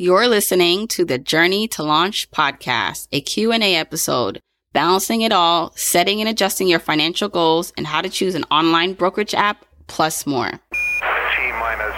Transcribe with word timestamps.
You're 0.00 0.28
listening 0.28 0.86
to 0.94 1.04
the 1.04 1.18
Journey 1.18 1.66
to 1.74 1.82
Launch 1.82 2.30
podcast, 2.30 3.08
a 3.10 3.20
Q&A 3.20 3.74
episode, 3.74 4.40
balancing 4.72 5.22
it 5.22 5.32
all, 5.32 5.72
setting 5.74 6.20
and 6.20 6.28
adjusting 6.28 6.68
your 6.68 6.78
financial 6.78 7.28
goals, 7.28 7.72
and 7.76 7.84
how 7.84 8.00
to 8.00 8.08
choose 8.08 8.36
an 8.36 8.44
online 8.44 8.92
brokerage 8.92 9.34
app, 9.34 9.64
plus 9.88 10.24
more. 10.24 10.52
T 10.52 11.50
minus 11.50 11.96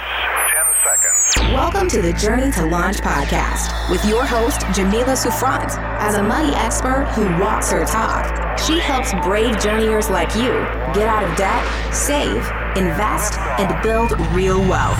10 0.48 0.66
seconds. 0.82 1.52
Welcome 1.52 1.88
to 1.90 2.00
the 2.00 2.14
Journey 2.14 2.50
to 2.52 2.64
Launch 2.64 3.02
podcast 3.02 3.90
with 3.90 4.02
your 4.06 4.24
host, 4.24 4.62
Jamila 4.72 5.14
Souffrant. 5.14 5.70
As 6.00 6.14
a 6.14 6.22
money 6.22 6.54
expert 6.54 7.04
who 7.14 7.24
walks 7.38 7.70
her 7.70 7.84
talk, 7.84 8.58
she 8.58 8.78
helps 8.78 9.12
brave 9.22 9.60
journeyers 9.60 10.08
like 10.08 10.34
you 10.34 10.52
get 10.94 11.06
out 11.06 11.22
of 11.22 11.36
debt, 11.36 11.92
save, 11.92 12.50
invest, 12.78 13.38
and 13.58 13.82
build 13.82 14.18
real 14.34 14.66
wealth. 14.66 14.98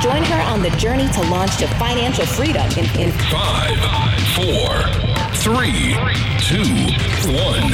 Join 0.00 0.22
her 0.22 0.40
on 0.42 0.62
the 0.62 0.70
journey 0.76 1.08
to 1.08 1.20
launch 1.22 1.56
to 1.56 1.66
financial 1.74 2.24
freedom 2.24 2.70
in, 2.78 2.84
in 3.00 3.10
Five, 3.32 3.76
four, 4.36 4.70
three, 5.34 5.96
two, 6.38 6.62
one. 7.32 7.72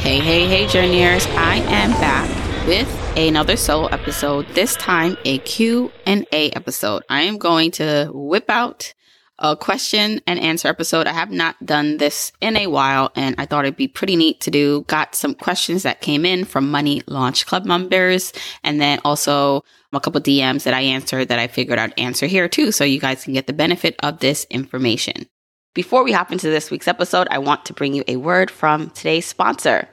Hey, 0.00 0.18
hey, 0.18 0.48
hey, 0.48 0.66
journeyers. 0.66 1.26
I 1.36 1.56
am 1.68 1.90
back 1.92 2.28
with 2.66 2.88
another 3.16 3.56
solo 3.56 3.86
episode, 3.86 4.48
this 4.48 4.74
time 4.76 5.16
a 5.24 5.38
Q&A 5.38 6.50
episode. 6.50 7.04
I 7.08 7.22
am 7.22 7.38
going 7.38 7.70
to 7.72 8.10
whip 8.12 8.50
out 8.50 8.94
a 9.40 9.56
question 9.56 10.20
and 10.26 10.38
answer 10.38 10.68
episode. 10.68 11.06
I 11.06 11.12
have 11.12 11.30
not 11.30 11.64
done 11.64 11.96
this 11.96 12.32
in 12.40 12.56
a 12.56 12.66
while 12.66 13.10
and 13.16 13.34
I 13.38 13.46
thought 13.46 13.64
it'd 13.64 13.76
be 13.76 13.88
pretty 13.88 14.16
neat 14.16 14.40
to 14.42 14.50
do. 14.50 14.82
Got 14.82 15.14
some 15.14 15.34
questions 15.34 15.82
that 15.82 16.00
came 16.00 16.24
in 16.24 16.44
from 16.44 16.70
Money 16.70 17.02
Launch 17.06 17.46
Club 17.46 17.64
members 17.64 18.32
and 18.62 18.80
then 18.80 19.00
also 19.04 19.64
a 19.92 20.00
couple 20.00 20.20
DMs 20.20 20.64
that 20.64 20.74
I 20.74 20.82
answered 20.82 21.28
that 21.28 21.38
I 21.38 21.48
figured 21.48 21.78
I'd 21.78 21.98
answer 21.98 22.26
here 22.26 22.48
too 22.48 22.70
so 22.70 22.84
you 22.84 23.00
guys 23.00 23.24
can 23.24 23.32
get 23.32 23.46
the 23.46 23.52
benefit 23.52 23.96
of 24.02 24.20
this 24.20 24.46
information. 24.50 25.26
Before 25.74 26.04
we 26.04 26.12
hop 26.12 26.32
into 26.32 26.50
this 26.50 26.70
week's 26.70 26.88
episode, 26.88 27.28
I 27.30 27.38
want 27.38 27.64
to 27.66 27.72
bring 27.72 27.94
you 27.94 28.04
a 28.06 28.16
word 28.16 28.50
from 28.50 28.90
today's 28.90 29.26
sponsor. 29.26 29.88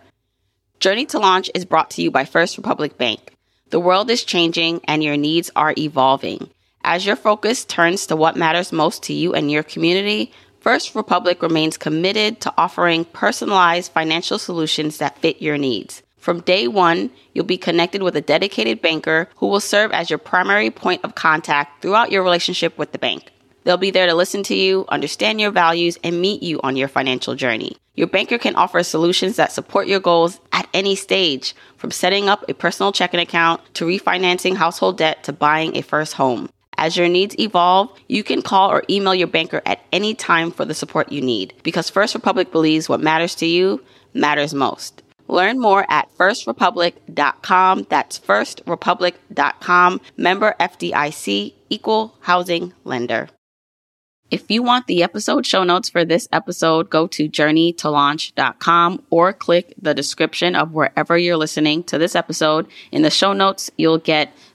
Journey 0.79 1.05
to 1.07 1.19
Launch 1.19 1.49
is 1.55 1.65
brought 1.65 1.91
to 1.91 2.01
you 2.01 2.11
by 2.11 2.25
First 2.25 2.57
Republic 2.57 2.97
Bank. 2.97 3.33
The 3.69 3.79
world 3.79 4.09
is 4.09 4.23
changing 4.23 4.81
and 4.85 5.03
your 5.03 5.17
needs 5.17 5.51
are 5.55 5.73
evolving. 5.77 6.49
As 6.89 7.05
your 7.05 7.17
focus 7.17 7.65
turns 7.65 8.07
to 8.07 8.15
what 8.15 8.37
matters 8.37 8.71
most 8.71 9.03
to 9.03 9.13
you 9.13 9.33
and 9.33 9.51
your 9.51 9.61
community, 9.61 10.31
First 10.61 10.95
Republic 10.95 11.41
remains 11.41 11.75
committed 11.75 12.39
to 12.39 12.53
offering 12.57 13.03
personalized 13.03 13.91
financial 13.91 14.39
solutions 14.39 14.97
that 14.99 15.17
fit 15.17 15.41
your 15.41 15.57
needs. 15.57 16.01
From 16.15 16.39
day 16.39 16.69
one, 16.69 17.09
you'll 17.33 17.43
be 17.43 17.57
connected 17.57 18.03
with 18.03 18.15
a 18.15 18.21
dedicated 18.21 18.81
banker 18.81 19.27
who 19.35 19.47
will 19.47 19.59
serve 19.59 19.91
as 19.91 20.09
your 20.09 20.17
primary 20.17 20.71
point 20.71 21.03
of 21.03 21.13
contact 21.13 21.81
throughout 21.81 22.09
your 22.09 22.23
relationship 22.23 22.77
with 22.77 22.93
the 22.93 22.99
bank. 22.99 23.33
They'll 23.65 23.75
be 23.75 23.91
there 23.91 24.07
to 24.07 24.15
listen 24.15 24.43
to 24.43 24.55
you, 24.55 24.85
understand 24.87 25.41
your 25.41 25.51
values, 25.51 25.97
and 26.05 26.21
meet 26.21 26.41
you 26.41 26.61
on 26.61 26.77
your 26.77 26.87
financial 26.87 27.35
journey. 27.35 27.75
Your 27.95 28.07
banker 28.07 28.37
can 28.37 28.55
offer 28.55 28.81
solutions 28.81 29.35
that 29.35 29.51
support 29.51 29.87
your 29.87 29.99
goals 29.99 30.39
at 30.53 30.69
any 30.73 30.95
stage, 30.95 31.53
from 31.75 31.91
setting 31.91 32.29
up 32.29 32.45
a 32.47 32.53
personal 32.53 32.93
checking 32.93 33.19
account 33.19 33.59
to 33.73 33.83
refinancing 33.83 34.55
household 34.55 34.97
debt 34.97 35.25
to 35.25 35.33
buying 35.33 35.75
a 35.75 35.81
first 35.81 36.13
home. 36.13 36.47
As 36.77 36.95
your 36.95 37.07
needs 37.07 37.35
evolve, 37.39 37.89
you 38.07 38.23
can 38.23 38.41
call 38.41 38.71
or 38.71 38.83
email 38.89 39.15
your 39.15 39.27
banker 39.27 39.61
at 39.65 39.81
any 39.91 40.13
time 40.13 40.51
for 40.51 40.63
the 40.63 40.73
support 40.73 41.11
you 41.11 41.21
need 41.21 41.53
because 41.63 41.89
First 41.89 42.13
Republic 42.13 42.51
believes 42.51 42.87
what 42.87 43.01
matters 43.01 43.35
to 43.35 43.45
you 43.45 43.83
matters 44.13 44.53
most. 44.53 45.01
Learn 45.27 45.59
more 45.59 45.85
at 45.89 46.09
firstrepublic.com. 46.17 47.87
That's 47.89 48.19
firstrepublic.com. 48.19 50.01
Member 50.15 50.55
FDIC, 50.59 51.53
equal 51.69 52.15
housing 52.21 52.73
lender. 52.83 53.29
If 54.29 54.51
you 54.51 54.61
want 54.61 54.87
the 54.87 55.03
episode 55.03 55.45
show 55.45 55.63
notes 55.63 55.89
for 55.89 56.03
this 56.03 56.27
episode, 56.33 56.89
go 56.89 57.07
to 57.07 57.29
journeytolaunch.com 57.29 59.03
or 59.09 59.31
click 59.31 59.73
the 59.81 59.93
description 59.93 60.53
of 60.53 60.73
wherever 60.73 61.17
you're 61.17 61.37
listening 61.37 61.83
to 61.85 61.97
this 61.97 62.13
episode. 62.13 62.67
In 62.91 63.03
the 63.03 63.09
show 63.09 63.31
notes, 63.31 63.71
you'll 63.77 63.99
get 63.99 64.33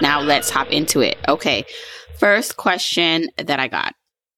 Now 0.00 0.20
let's 0.20 0.50
hop 0.50 0.70
into 0.70 1.00
it. 1.00 1.18
Okay. 1.28 1.64
First 2.18 2.56
question 2.56 3.28
that 3.36 3.60
I 3.60 3.68
got. 3.68 3.94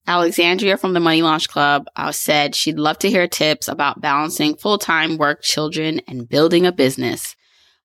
Alexandria 0.06 0.76
from 0.76 0.92
the 0.92 1.00
Money 1.00 1.22
Launch 1.22 1.48
Club 1.48 1.86
uh, 1.94 2.10
said 2.10 2.54
she'd 2.54 2.78
love 2.78 2.98
to 2.98 3.10
hear 3.10 3.28
tips 3.28 3.68
about 3.68 4.00
balancing 4.00 4.56
full 4.56 4.78
time 4.78 5.18
work, 5.18 5.42
children, 5.42 6.00
and 6.08 6.28
building 6.28 6.66
a 6.66 6.72
business. 6.72 7.36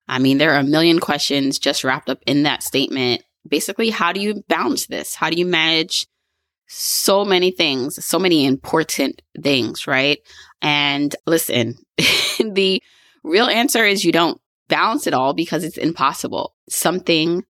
I 0.08 0.20
mean, 0.20 0.38
there 0.38 0.54
are 0.54 0.60
a 0.60 0.64
million 0.64 1.00
questions 1.00 1.60
just 1.60 1.84
wrapped 1.84 2.10
up 2.10 2.20
in 2.26 2.44
that 2.44 2.64
statement. 2.64 3.24
Basically, 3.48 3.90
how 3.90 4.12
do 4.12 4.20
you 4.22 4.44
balance 4.48 4.88
this? 4.88 5.16
How 5.16 5.30
do 5.30 5.38
you 5.38 5.46
manage 5.46 6.08
so 6.68 7.24
many 7.24 7.52
things, 7.52 8.04
so 8.04 8.18
many 8.18 8.46
important 8.46 9.22
things, 9.42 9.88
right? 9.88 10.20
And 10.62 11.16
listen, 11.26 11.76
the 11.98 12.82
real 13.24 13.46
answer 13.46 13.86
is 13.86 14.04
you 14.04 14.12
don't 14.12 14.42
balance 14.68 15.06
it 15.06 15.14
all 15.14 15.34
because 15.34 15.64
it's 15.64 15.78
impossible. 15.78 16.56
Something 16.70 17.44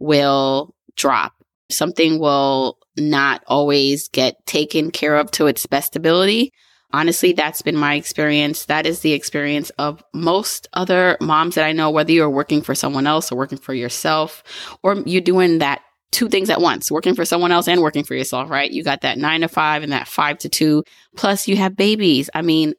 will 0.00 0.74
drop 0.96 1.34
something 1.72 2.18
will 2.18 2.78
not 2.96 3.42
always 3.46 4.08
get 4.08 4.44
taken 4.46 4.90
care 4.90 5.16
of 5.16 5.30
to 5.32 5.46
its 5.46 5.66
best 5.66 5.96
ability. 5.96 6.52
Honestly, 6.92 7.32
that's 7.32 7.62
been 7.62 7.76
my 7.76 7.94
experience. 7.94 8.66
That 8.66 8.84
is 8.84 9.00
the 9.00 9.12
experience 9.12 9.70
of 9.70 10.02
most 10.12 10.68
other 10.72 11.16
moms 11.20 11.54
that 11.54 11.64
I 11.64 11.72
know, 11.72 11.90
whether 11.90 12.10
you're 12.10 12.28
working 12.28 12.62
for 12.62 12.74
someone 12.74 13.06
else 13.06 13.30
or 13.30 13.36
working 13.36 13.58
for 13.58 13.74
yourself, 13.74 14.42
or 14.82 14.96
you're 15.06 15.20
doing 15.20 15.58
that 15.58 15.82
two 16.10 16.28
things 16.28 16.50
at 16.50 16.60
once, 16.60 16.90
working 16.90 17.14
for 17.14 17.24
someone 17.24 17.52
else 17.52 17.68
and 17.68 17.80
working 17.80 18.02
for 18.02 18.16
yourself, 18.16 18.50
right? 18.50 18.72
You 18.72 18.82
got 18.82 19.02
that 19.02 19.18
nine 19.18 19.42
to 19.42 19.48
five 19.48 19.84
and 19.84 19.92
that 19.92 20.08
five 20.08 20.38
to 20.38 20.48
two, 20.48 20.82
plus 21.16 21.46
you 21.46 21.56
have 21.56 21.76
babies. 21.76 22.28
I 22.34 22.42
mean, 22.42 22.74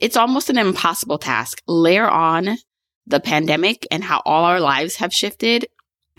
it's 0.00 0.16
almost 0.16 0.48
an 0.48 0.58
impossible 0.58 1.18
task. 1.18 1.60
Layer 1.66 2.08
on 2.08 2.56
the 3.08 3.18
pandemic 3.18 3.84
and 3.90 4.04
how 4.04 4.22
all 4.24 4.44
our 4.44 4.60
lives 4.60 4.96
have 4.96 5.12
shifted. 5.12 5.66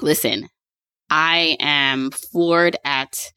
Listen, 0.01 0.49
I 1.09 1.57
am 1.59 2.11
floored 2.11 2.77
at 2.83 3.31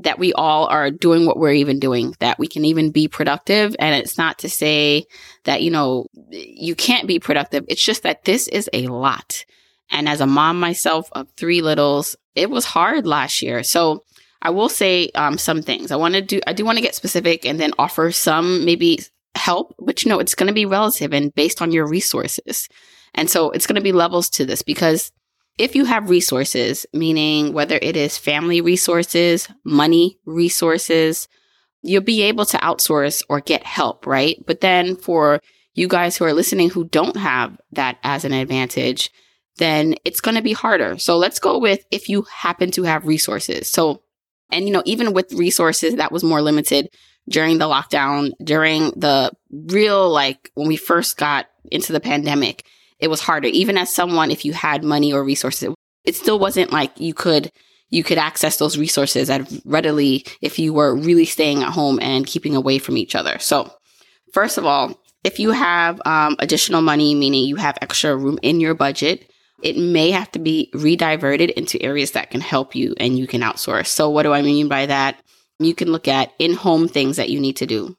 that 0.00 0.18
we 0.18 0.32
all 0.32 0.66
are 0.66 0.90
doing 0.90 1.24
what 1.24 1.38
we're 1.38 1.52
even 1.52 1.78
doing, 1.78 2.14
that 2.18 2.38
we 2.38 2.48
can 2.48 2.64
even 2.64 2.90
be 2.90 3.06
productive. 3.06 3.76
And 3.78 3.94
it's 3.94 4.18
not 4.18 4.38
to 4.40 4.48
say 4.48 5.04
that, 5.44 5.62
you 5.62 5.70
know, 5.70 6.06
you 6.30 6.74
can't 6.74 7.06
be 7.06 7.20
productive. 7.20 7.64
It's 7.68 7.84
just 7.84 8.02
that 8.02 8.24
this 8.24 8.48
is 8.48 8.68
a 8.72 8.88
lot. 8.88 9.44
And 9.90 10.08
as 10.08 10.20
a 10.20 10.26
mom 10.26 10.58
myself 10.58 11.08
of 11.12 11.30
three 11.36 11.62
littles, 11.62 12.16
it 12.34 12.50
was 12.50 12.64
hard 12.64 13.06
last 13.06 13.40
year. 13.40 13.62
So 13.62 14.04
I 14.42 14.50
will 14.50 14.68
say 14.68 15.10
um, 15.14 15.38
some 15.38 15.62
things. 15.62 15.92
I 15.92 15.96
want 15.96 16.14
to 16.14 16.22
do, 16.22 16.40
I 16.46 16.52
do 16.52 16.64
want 16.64 16.78
to 16.78 16.82
get 16.82 16.94
specific 16.94 17.46
and 17.46 17.60
then 17.60 17.72
offer 17.78 18.10
some 18.10 18.64
maybe 18.64 18.98
help, 19.36 19.74
but 19.78 20.04
you 20.04 20.08
know, 20.08 20.18
it's 20.18 20.34
going 20.34 20.48
to 20.48 20.52
be 20.52 20.66
relative 20.66 21.12
and 21.12 21.34
based 21.34 21.62
on 21.62 21.70
your 21.70 21.86
resources. 21.86 22.68
And 23.14 23.30
so 23.30 23.50
it's 23.50 23.66
going 23.66 23.76
to 23.76 23.80
be 23.80 23.92
levels 23.92 24.28
to 24.30 24.44
this 24.44 24.62
because 24.62 25.12
if 25.58 25.76
you 25.76 25.84
have 25.84 26.10
resources, 26.10 26.86
meaning 26.92 27.52
whether 27.52 27.78
it 27.80 27.96
is 27.96 28.18
family 28.18 28.60
resources, 28.60 29.48
money 29.64 30.18
resources, 30.24 31.28
you'll 31.82 32.02
be 32.02 32.22
able 32.22 32.44
to 32.46 32.58
outsource 32.58 33.22
or 33.28 33.40
get 33.40 33.64
help, 33.64 34.06
right? 34.06 34.42
But 34.46 34.60
then 34.60 34.96
for 34.96 35.40
you 35.74 35.86
guys 35.88 36.16
who 36.16 36.24
are 36.24 36.32
listening 36.32 36.70
who 36.70 36.84
don't 36.84 37.16
have 37.16 37.56
that 37.72 37.98
as 38.02 38.24
an 38.24 38.32
advantage, 38.32 39.10
then 39.58 39.94
it's 40.04 40.20
going 40.20 40.36
to 40.36 40.42
be 40.42 40.52
harder. 40.52 40.98
So 40.98 41.16
let's 41.16 41.38
go 41.38 41.58
with 41.58 41.84
if 41.90 42.08
you 42.08 42.22
happen 42.22 42.70
to 42.72 42.82
have 42.84 43.06
resources. 43.06 43.70
So, 43.70 44.02
and 44.50 44.66
you 44.66 44.72
know, 44.72 44.82
even 44.84 45.12
with 45.12 45.32
resources 45.32 45.96
that 45.96 46.12
was 46.12 46.24
more 46.24 46.42
limited 46.42 46.88
during 47.28 47.58
the 47.58 47.68
lockdown, 47.68 48.32
during 48.42 48.90
the 48.96 49.30
real, 49.50 50.10
like 50.10 50.50
when 50.54 50.68
we 50.68 50.76
first 50.76 51.16
got 51.16 51.46
into 51.70 51.92
the 51.92 52.00
pandemic, 52.00 52.64
it 53.04 53.10
was 53.10 53.20
harder. 53.20 53.48
Even 53.48 53.76
as 53.76 53.94
someone, 53.94 54.30
if 54.30 54.46
you 54.46 54.54
had 54.54 54.82
money 54.82 55.12
or 55.12 55.22
resources, 55.22 55.74
it 56.04 56.16
still 56.16 56.38
wasn't 56.38 56.72
like 56.72 56.98
you 56.98 57.12
could 57.12 57.50
you 57.90 58.02
could 58.02 58.16
access 58.16 58.56
those 58.56 58.78
resources 58.78 59.28
as 59.28 59.62
readily 59.66 60.24
if 60.40 60.58
you 60.58 60.72
were 60.72 60.96
really 60.96 61.26
staying 61.26 61.62
at 61.62 61.70
home 61.70 61.98
and 62.00 62.26
keeping 62.26 62.56
away 62.56 62.78
from 62.78 62.96
each 62.96 63.14
other. 63.14 63.38
So, 63.38 63.70
first 64.32 64.56
of 64.56 64.64
all, 64.64 64.98
if 65.22 65.38
you 65.38 65.50
have 65.50 66.00
um, 66.06 66.34
additional 66.38 66.80
money, 66.80 67.14
meaning 67.14 67.46
you 67.46 67.56
have 67.56 67.78
extra 67.82 68.16
room 68.16 68.38
in 68.40 68.58
your 68.58 68.74
budget, 68.74 69.30
it 69.62 69.76
may 69.76 70.10
have 70.10 70.32
to 70.32 70.38
be 70.38 70.70
rediverted 70.74 71.50
into 71.52 71.80
areas 71.82 72.12
that 72.12 72.30
can 72.30 72.40
help 72.40 72.74
you 72.74 72.94
and 72.98 73.18
you 73.18 73.26
can 73.26 73.42
outsource. 73.42 73.88
So, 73.88 74.08
what 74.08 74.22
do 74.22 74.32
I 74.32 74.40
mean 74.40 74.66
by 74.66 74.86
that? 74.86 75.20
You 75.58 75.74
can 75.74 75.92
look 75.92 76.08
at 76.08 76.32
in 76.38 76.54
home 76.54 76.88
things 76.88 77.16
that 77.18 77.28
you 77.28 77.38
need 77.38 77.56
to 77.58 77.66
do. 77.66 77.96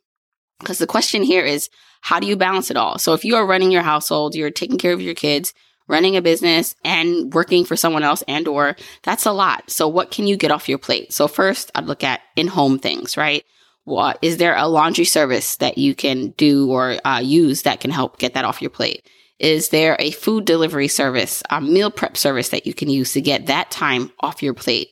Because 0.60 0.80
the 0.80 0.88
question 0.88 1.22
here 1.22 1.46
is, 1.46 1.70
how 2.06 2.20
do 2.20 2.28
you 2.28 2.36
balance 2.36 2.70
it 2.70 2.78
all? 2.78 3.00
So, 3.00 3.14
if 3.14 3.26
you 3.26 3.36
are 3.36 3.48
running 3.48 3.72
your 3.72 3.82
household, 3.82 4.36
you're 4.36 4.52
taking 4.52 4.78
care 4.78 4.94
of 4.94 5.02
your 5.02 5.16
kids, 5.16 5.56
running 5.88 6.16
a 6.16 6.22
business 6.22 6.76
and 6.86 7.34
working 7.34 7.66
for 7.66 7.76
someone 7.76 8.04
else 8.04 8.24
and 8.28 8.48
or 8.48 8.76
that's 9.02 9.26
a 9.26 9.32
lot. 9.32 9.70
So 9.70 9.88
what 9.88 10.12
can 10.12 10.28
you 10.28 10.38
get 10.38 10.52
off 10.52 10.70
your 10.70 10.78
plate? 10.78 11.12
So 11.12 11.28
first 11.28 11.72
I'd 11.76 11.86
look 11.86 12.04
at 12.04 12.22
in-home 12.36 12.80
things, 12.80 13.18
right? 13.18 13.44
What 13.86 14.18
is 14.22 14.38
there 14.38 14.56
a 14.56 14.68
laundry 14.68 15.06
service 15.06 15.58
that 15.58 15.78
you 15.78 15.94
can 15.94 16.30
do 16.38 16.72
or 16.72 16.98
uh, 17.06 17.20
use 17.20 17.64
that 17.64 17.80
can 17.80 17.92
help 17.92 18.18
get 18.18 18.34
that 18.34 18.46
off 18.46 18.62
your 18.62 18.72
plate? 18.72 19.08
Is 19.38 19.70
there 19.70 19.96
a 20.00 20.12
food 20.12 20.46
delivery 20.46 20.88
service, 20.88 21.44
a 21.50 21.60
meal 21.60 21.92
prep 21.92 22.18
service 22.18 22.50
that 22.50 22.66
you 22.66 22.74
can 22.74 22.90
use 22.90 23.14
to 23.14 23.22
get 23.22 23.48
that 23.48 23.70
time 23.70 24.12
off 24.22 24.42
your 24.42 24.54
plate? 24.54 24.90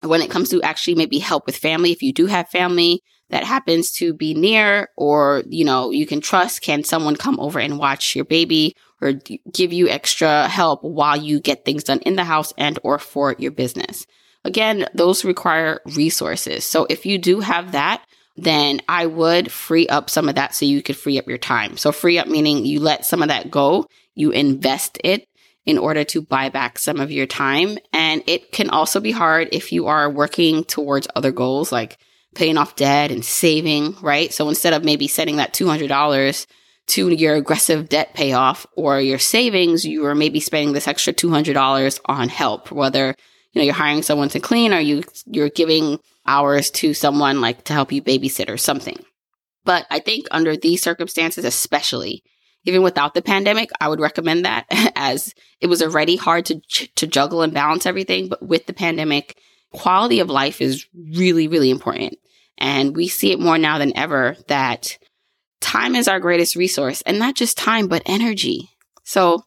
When 0.00 0.22
it 0.22 0.30
comes 0.30 0.48
to 0.48 0.62
actually 0.62 0.96
maybe 0.96 1.18
help 1.18 1.46
with 1.46 1.56
family, 1.56 1.92
if 1.92 2.02
you 2.02 2.12
do 2.12 2.26
have 2.26 2.48
family 2.48 3.02
that 3.32 3.44
happens 3.44 3.90
to 3.90 4.12
be 4.12 4.34
near 4.34 4.90
or, 4.94 5.42
you 5.48 5.64
know, 5.64 5.90
you 5.90 6.06
can 6.06 6.20
trust, 6.20 6.60
can 6.60 6.84
someone 6.84 7.16
come 7.16 7.40
over 7.40 7.58
and 7.58 7.78
watch 7.78 8.14
your 8.14 8.26
baby 8.26 8.76
or 9.00 9.14
give 9.50 9.72
you 9.72 9.88
extra 9.88 10.46
help 10.48 10.84
while 10.84 11.16
you 11.16 11.40
get 11.40 11.64
things 11.64 11.82
done 11.82 12.00
in 12.00 12.14
the 12.14 12.24
house 12.24 12.52
and 12.58 12.78
or 12.84 12.98
for 12.98 13.34
your 13.38 13.50
business? 13.50 14.06
Again, 14.44 14.86
those 14.92 15.24
require 15.24 15.80
resources. 15.96 16.64
So 16.64 16.86
if 16.90 17.06
you 17.06 17.16
do 17.16 17.40
have 17.40 17.72
that, 17.72 18.04
then 18.36 18.82
I 18.86 19.06
would 19.06 19.50
free 19.50 19.88
up 19.88 20.10
some 20.10 20.28
of 20.28 20.34
that 20.34 20.54
so 20.54 20.66
you 20.66 20.82
could 20.82 20.96
free 20.96 21.18
up 21.18 21.26
your 21.26 21.38
time. 21.38 21.78
So 21.78 21.90
free 21.90 22.18
up 22.18 22.28
meaning 22.28 22.66
you 22.66 22.80
let 22.80 23.06
some 23.06 23.22
of 23.22 23.28
that 23.28 23.50
go, 23.50 23.86
you 24.14 24.30
invest 24.30 24.98
it 25.02 25.26
in 25.64 25.78
order 25.78 26.04
to 26.04 26.20
buy 26.20 26.50
back 26.50 26.78
some 26.78 27.00
of 27.00 27.10
your 27.10 27.26
time. 27.26 27.78
And 27.94 28.22
it 28.26 28.52
can 28.52 28.68
also 28.68 29.00
be 29.00 29.12
hard 29.12 29.48
if 29.52 29.72
you 29.72 29.86
are 29.86 30.10
working 30.10 30.64
towards 30.64 31.08
other 31.16 31.32
goals 31.32 31.72
like 31.72 31.98
paying 32.34 32.56
off 32.56 32.76
debt 32.76 33.10
and 33.10 33.24
saving, 33.24 33.96
right? 34.00 34.32
So 34.32 34.48
instead 34.48 34.72
of 34.72 34.84
maybe 34.84 35.08
setting 35.08 35.36
that 35.36 35.52
$200 35.52 36.46
to 36.88 37.08
your 37.10 37.34
aggressive 37.34 37.88
debt 37.88 38.14
payoff 38.14 38.66
or 38.76 39.00
your 39.00 39.18
savings, 39.18 39.84
you 39.84 40.06
are 40.06 40.14
maybe 40.14 40.40
spending 40.40 40.72
this 40.72 40.88
extra 40.88 41.12
$200 41.12 42.00
on 42.06 42.28
help, 42.28 42.72
whether 42.72 43.14
you 43.52 43.60
know, 43.60 43.64
you're 43.64 43.74
hiring 43.74 44.02
someone 44.02 44.30
to 44.30 44.40
clean 44.40 44.72
or 44.72 44.80
you, 44.80 45.02
you're 45.26 45.50
giving 45.50 45.98
hours 46.26 46.70
to 46.70 46.94
someone 46.94 47.40
like 47.40 47.64
to 47.64 47.72
help 47.72 47.92
you 47.92 48.02
babysit 48.02 48.48
or 48.48 48.56
something. 48.56 48.98
But 49.64 49.86
I 49.90 50.00
think 50.00 50.26
under 50.30 50.56
these 50.56 50.82
circumstances, 50.82 51.44
especially 51.44 52.22
even 52.64 52.82
without 52.82 53.14
the 53.14 53.22
pandemic, 53.22 53.70
I 53.80 53.88
would 53.88 54.00
recommend 54.00 54.44
that 54.44 54.66
as 54.96 55.34
it 55.60 55.66
was 55.66 55.82
already 55.82 56.16
hard 56.16 56.46
to, 56.46 56.60
to 56.94 57.06
juggle 57.06 57.42
and 57.42 57.52
balance 57.52 57.86
everything. 57.86 58.28
But 58.28 58.42
with 58.42 58.66
the 58.66 58.72
pandemic, 58.72 59.38
quality 59.72 60.20
of 60.20 60.30
life 60.30 60.60
is 60.60 60.86
really, 60.94 61.48
really 61.48 61.70
important. 61.70 62.16
And 62.58 62.94
we 62.94 63.08
see 63.08 63.32
it 63.32 63.40
more 63.40 63.58
now 63.58 63.78
than 63.78 63.96
ever 63.96 64.36
that 64.48 64.98
time 65.60 65.94
is 65.94 66.08
our 66.08 66.20
greatest 66.20 66.56
resource 66.56 67.02
and 67.02 67.18
not 67.18 67.34
just 67.34 67.56
time, 67.56 67.88
but 67.88 68.02
energy. 68.06 68.68
So 69.04 69.42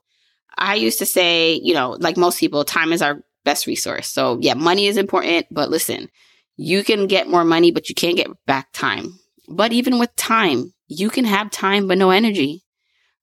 I 0.57 0.75
used 0.75 0.99
to 0.99 1.05
say, 1.05 1.53
you 1.53 1.73
know, 1.73 1.97
like 1.99 2.17
most 2.17 2.39
people, 2.39 2.63
time 2.63 2.91
is 2.91 3.01
our 3.01 3.21
best 3.43 3.67
resource. 3.67 4.07
So 4.07 4.37
yeah, 4.41 4.55
money 4.55 4.87
is 4.87 4.97
important, 4.97 5.47
but 5.51 5.69
listen, 5.69 6.09
you 6.57 6.83
can 6.83 7.07
get 7.07 7.29
more 7.29 7.45
money, 7.45 7.71
but 7.71 7.89
you 7.89 7.95
can't 7.95 8.17
get 8.17 8.29
back 8.45 8.69
time. 8.73 9.19
But 9.47 9.73
even 9.73 9.99
with 9.99 10.15
time, 10.15 10.73
you 10.87 11.09
can 11.09 11.25
have 11.25 11.51
time, 11.51 11.87
but 11.87 11.97
no 11.97 12.09
energy, 12.09 12.63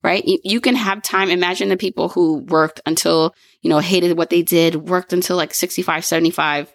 right? 0.03 0.23
You 0.25 0.61
can 0.61 0.75
have 0.75 1.03
time. 1.03 1.31
Imagine 1.31 1.69
the 1.69 1.77
people 1.77 2.09
who 2.09 2.39
worked 2.49 2.81
until, 2.87 3.35
you 3.63 3.71
know, 3.71 3.79
hated 3.79 4.17
what 4.17 4.31
they 4.31 4.43
did, 4.43 4.89
worked 4.89 5.13
until 5.13 5.37
like 5.37 5.55
65, 5.55 6.05
75, 6.05 6.73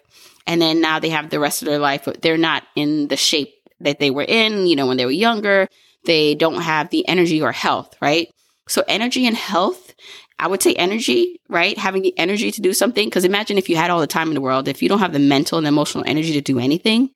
and 0.48 0.60
then 0.60 0.80
now 0.80 0.98
they 0.98 1.10
have 1.10 1.30
the 1.30 1.38
rest 1.38 1.62
of 1.62 1.68
their 1.68 1.78
life, 1.78 2.02
but 2.04 2.22
they're 2.22 2.36
not 2.36 2.64
in 2.74 3.06
the 3.06 3.16
shape 3.16 3.54
that 3.78 4.00
they 4.00 4.10
were 4.10 4.24
in, 4.26 4.66
you 4.66 4.74
know, 4.74 4.88
when 4.88 4.96
they 4.96 5.04
were 5.04 5.12
younger. 5.12 5.68
They 6.04 6.34
don't 6.34 6.62
have 6.62 6.90
the 6.90 7.06
energy 7.06 7.40
or 7.40 7.52
health, 7.52 7.94
right? 8.00 8.28
So 8.66 8.82
energy 8.88 9.26
and 9.26 9.36
health 9.36 9.94
I 10.38 10.46
would 10.46 10.62
say 10.62 10.74
energy, 10.74 11.40
right? 11.48 11.76
Having 11.76 12.02
the 12.02 12.18
energy 12.18 12.50
to 12.52 12.60
do 12.60 12.72
something. 12.72 13.06
Because 13.06 13.24
imagine 13.24 13.58
if 13.58 13.68
you 13.68 13.76
had 13.76 13.90
all 13.90 14.00
the 14.00 14.06
time 14.06 14.28
in 14.28 14.34
the 14.34 14.40
world, 14.40 14.68
if 14.68 14.82
you 14.82 14.88
don't 14.88 15.00
have 15.00 15.12
the 15.12 15.18
mental 15.18 15.58
and 15.58 15.66
emotional 15.66 16.04
energy 16.06 16.32
to 16.34 16.40
do 16.40 16.58
anything, 16.58 17.10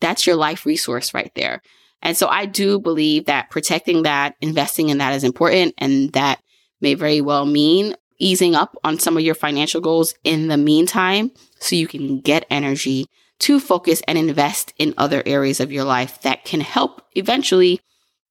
that's 0.00 0.26
your 0.26 0.36
life 0.36 0.66
resource 0.66 1.14
right 1.14 1.32
there. 1.34 1.62
And 2.02 2.16
so 2.16 2.28
I 2.28 2.46
do 2.46 2.78
believe 2.78 3.26
that 3.26 3.50
protecting 3.50 4.02
that, 4.02 4.36
investing 4.40 4.90
in 4.90 4.98
that 4.98 5.14
is 5.14 5.24
important. 5.24 5.74
And 5.78 6.12
that 6.12 6.40
may 6.80 6.94
very 6.94 7.20
well 7.20 7.46
mean 7.46 7.96
easing 8.18 8.54
up 8.54 8.76
on 8.84 8.98
some 8.98 9.16
of 9.16 9.22
your 9.22 9.34
financial 9.34 9.80
goals 9.80 10.14
in 10.22 10.48
the 10.48 10.56
meantime 10.56 11.30
so 11.60 11.76
you 11.76 11.86
can 11.86 12.20
get 12.20 12.46
energy 12.50 13.06
to 13.40 13.60
focus 13.60 14.02
and 14.08 14.18
invest 14.18 14.72
in 14.78 14.94
other 14.98 15.22
areas 15.24 15.60
of 15.60 15.72
your 15.72 15.84
life 15.84 16.20
that 16.22 16.44
can 16.44 16.60
help 16.60 17.02
eventually 17.14 17.80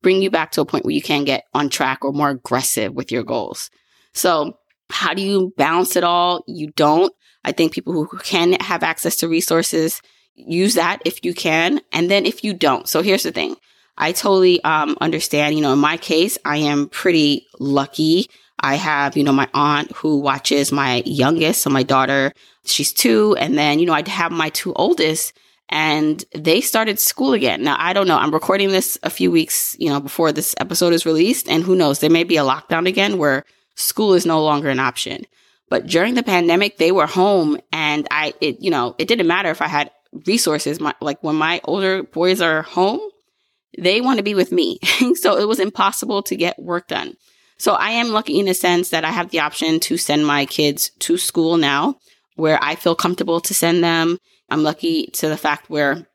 bring 0.02 0.22
you 0.22 0.30
back 0.30 0.52
to 0.52 0.62
a 0.62 0.66
point 0.66 0.86
where 0.86 0.94
you 0.94 1.02
can 1.02 1.24
get 1.24 1.46
on 1.54 1.70
track 1.70 2.04
or 2.04 2.12
more 2.12 2.30
aggressive 2.30 2.94
with 2.94 3.12
your 3.12 3.24
goals. 3.24 3.70
So 4.14 4.58
how 4.90 5.14
do 5.14 5.22
you 5.22 5.54
balance 5.58 5.96
it 5.96 6.04
all? 6.04 6.44
You 6.48 6.72
don't. 6.76 7.14
I 7.44 7.52
think 7.52 7.74
people 7.74 7.94
who 7.94 8.18
can 8.20 8.54
have 8.54 8.84
access 8.84 9.16
to 9.18 9.28
resources 9.28 10.02
use 10.36 10.76
that 10.76 11.02
if 11.06 11.24
you 11.24 11.34
can. 11.34 11.82
And 11.92 12.12
then 12.12 12.26
if 12.26 12.44
you 12.44 12.54
don't. 12.54 12.88
So 12.88 13.02
here's 13.02 13.24
the 13.24 13.32
thing. 13.32 13.56
I 13.98 14.12
totally 14.12 14.64
um, 14.64 14.96
understand, 15.02 15.56
you 15.56 15.62
know, 15.62 15.74
in 15.74 15.80
my 15.80 15.98
case, 15.98 16.38
I 16.46 16.58
am 16.58 16.88
pretty 16.90 17.48
lucky. 17.60 18.30
I 18.60 18.76
have, 18.76 19.18
you 19.18 19.24
know, 19.24 19.32
my 19.32 19.50
aunt 19.54 19.92
who 19.94 20.20
watches 20.20 20.72
my 20.72 21.02
youngest. 21.06 21.62
So 21.62 21.70
my 21.70 21.84
daughter, 21.84 22.32
she's 22.68 22.92
two. 22.92 23.36
And 23.40 23.58
then, 23.58 23.80
you 23.80 23.86
know, 23.86 23.94
I'd 23.94 24.08
have 24.08 24.32
my 24.32 24.50
two 24.50 24.74
oldest 24.74 25.34
and 25.70 26.24
they 26.34 26.62
started 26.62 27.00
school 27.00 27.34
again. 27.34 27.64
Now, 27.64 27.76
I 27.78 27.94
don't 27.94 28.08
know. 28.08 28.18
I'm 28.18 28.34
recording 28.34 28.70
this 28.70 28.98
a 29.04 29.10
few 29.10 29.32
weeks, 29.32 29.76
you 29.80 29.90
know, 29.90 30.00
before 30.00 30.32
this 30.32 30.56
episode 30.60 30.94
is 30.94 31.06
released. 31.06 31.50
And 31.50 31.64
who 31.64 31.76
knows, 31.76 32.00
there 32.00 32.10
may 32.10 32.24
be 32.24 32.38
a 32.38 32.44
lockdown 32.44 32.88
again 32.88 33.18
where 33.18 33.44
school 33.76 34.14
is 34.14 34.26
no 34.26 34.42
longer 34.44 34.70
an 34.70 34.80
option. 34.80 35.26
But 35.70 35.86
during 35.86 36.14
the 36.14 36.24
pandemic, 36.24 36.78
they 36.78 36.94
were 36.94 37.08
home 37.08 37.60
and 37.74 38.08
I, 38.10 38.34
it, 38.40 38.62
you 38.62 38.72
know, 38.72 38.96
it 38.98 39.10
didn't 39.10 39.28
matter 39.28 39.50
if 39.50 39.62
I 39.62 39.68
had 39.68 39.92
resources. 40.26 40.80
My, 40.80 40.94
like 41.02 41.22
when 41.22 41.36
my 41.36 41.60
older 41.66 42.04
boys 42.04 42.40
are 42.40 42.62
home, 42.62 43.02
they 43.78 44.00
want 44.00 44.18
to 44.18 44.24
be 44.24 44.34
with 44.34 44.54
me. 44.54 44.80
so 45.16 45.38
it 45.38 45.48
was 45.48 45.60
impossible 45.60 46.24
to 46.24 46.36
get 46.38 46.58
work 46.58 46.88
done. 46.88 47.16
So 47.58 47.74
I 47.74 47.90
am 47.92 48.10
lucky 48.10 48.40
in 48.40 48.48
a 48.48 48.54
sense 48.54 48.90
that 48.90 49.04
I 49.04 49.12
have 49.12 49.32
the 49.32 49.40
option 49.40 49.80
to 49.82 49.98
send 49.98 50.26
my 50.26 50.46
kids 50.46 50.92
to 51.00 51.18
school 51.18 51.58
now 51.58 51.98
where 52.38 52.58
I 52.62 52.76
feel 52.76 52.96
comfortable 52.96 53.42
to 53.42 53.54
send 53.54 53.84
them. 53.84 54.20
I'm 54.50 54.64
lucky 54.64 55.08
to 55.14 55.28
the 55.28 55.38
fact 55.38 55.70
where, 55.70 56.08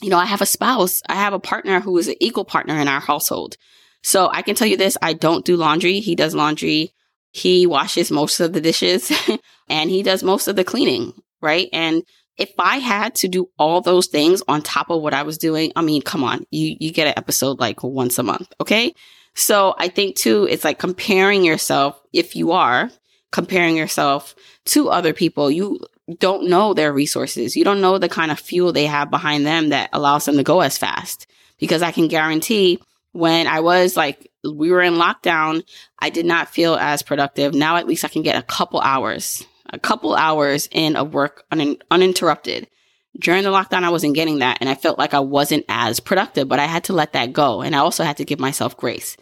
you 0.00 0.08
know, 0.08 0.18
I 0.18 0.24
have 0.24 0.40
a 0.40 0.46
spouse. 0.46 1.02
I 1.08 1.14
have 1.14 1.34
a 1.34 1.38
partner 1.38 1.80
who 1.80 1.96
is 1.98 2.08
an 2.08 2.16
equal 2.20 2.44
partner 2.44 2.78
in 2.80 2.88
our 2.88 3.00
household. 3.00 3.56
So 4.02 4.28
I 4.30 4.42
can 4.42 4.54
tell 4.54 4.68
you 4.68 4.76
this. 4.76 4.96
I 5.02 5.12
don't 5.12 5.44
do 5.44 5.56
laundry. 5.56 6.00
He 6.00 6.14
does 6.14 6.34
laundry. 6.34 6.92
He 7.32 7.66
washes 7.66 8.10
most 8.10 8.40
of 8.40 8.52
the 8.52 8.60
dishes 8.60 9.12
and 9.68 9.90
he 9.90 10.02
does 10.02 10.22
most 10.22 10.46
of 10.46 10.56
the 10.56 10.64
cleaning, 10.64 11.12
right? 11.42 11.68
And 11.72 12.04
if 12.36 12.52
I 12.58 12.78
had 12.78 13.14
to 13.16 13.28
do 13.28 13.48
all 13.58 13.80
those 13.80 14.06
things 14.06 14.42
on 14.48 14.62
top 14.62 14.90
of 14.90 15.02
what 15.02 15.14
I 15.14 15.22
was 15.22 15.38
doing, 15.38 15.72
I 15.76 15.82
mean, 15.82 16.02
come 16.02 16.24
on, 16.24 16.46
you, 16.50 16.76
you 16.78 16.92
get 16.92 17.08
an 17.08 17.14
episode 17.16 17.58
like 17.58 17.82
once 17.82 18.18
a 18.18 18.22
month. 18.22 18.52
Okay. 18.60 18.94
So 19.34 19.74
I 19.78 19.88
think 19.88 20.16
too, 20.16 20.46
it's 20.48 20.64
like 20.64 20.78
comparing 20.78 21.44
yourself. 21.44 22.00
If 22.12 22.36
you 22.36 22.52
are 22.52 22.90
comparing 23.34 23.76
yourself 23.76 24.36
to 24.64 24.88
other 24.90 25.12
people, 25.12 25.50
you 25.50 25.80
don't 26.20 26.48
know 26.48 26.72
their 26.72 26.92
resources. 26.92 27.56
You 27.56 27.64
don't 27.64 27.80
know 27.80 27.98
the 27.98 28.08
kind 28.08 28.30
of 28.30 28.38
fuel 28.38 28.72
they 28.72 28.86
have 28.86 29.10
behind 29.10 29.44
them 29.44 29.70
that 29.70 29.90
allows 29.92 30.24
them 30.24 30.36
to 30.36 30.44
go 30.44 30.60
as 30.60 30.78
fast 30.78 31.26
because 31.58 31.82
I 31.82 31.90
can 31.90 32.06
guarantee 32.06 32.80
when 33.10 33.48
I 33.48 33.58
was 33.58 33.96
like, 33.96 34.30
we 34.48 34.70
were 34.70 34.82
in 34.82 34.94
lockdown, 34.94 35.64
I 35.98 36.10
did 36.10 36.26
not 36.26 36.48
feel 36.48 36.76
as 36.76 37.02
productive. 37.02 37.54
Now 37.54 37.74
at 37.76 37.88
least 37.88 38.04
I 38.04 38.08
can 38.08 38.22
get 38.22 38.36
a 38.36 38.42
couple 38.42 38.80
hours, 38.80 39.44
a 39.68 39.80
couple 39.80 40.14
hours 40.14 40.68
in 40.70 40.94
of 40.94 41.12
work 41.12 41.42
un- 41.50 41.78
uninterrupted. 41.90 42.68
During 43.18 43.42
the 43.42 43.50
lockdown, 43.50 43.82
I 43.82 43.90
wasn't 43.90 44.14
getting 44.14 44.38
that 44.38 44.58
and 44.60 44.68
I 44.68 44.76
felt 44.76 44.96
like 44.96 45.12
I 45.12 45.20
wasn't 45.20 45.64
as 45.68 45.98
productive, 45.98 46.46
but 46.46 46.60
I 46.60 46.66
had 46.66 46.84
to 46.84 46.92
let 46.92 47.14
that 47.14 47.32
go. 47.32 47.62
And 47.62 47.74
I 47.74 47.80
also 47.80 48.04
had 48.04 48.18
to 48.18 48.24
give 48.24 48.38
myself 48.38 48.76
grace. 48.76 49.16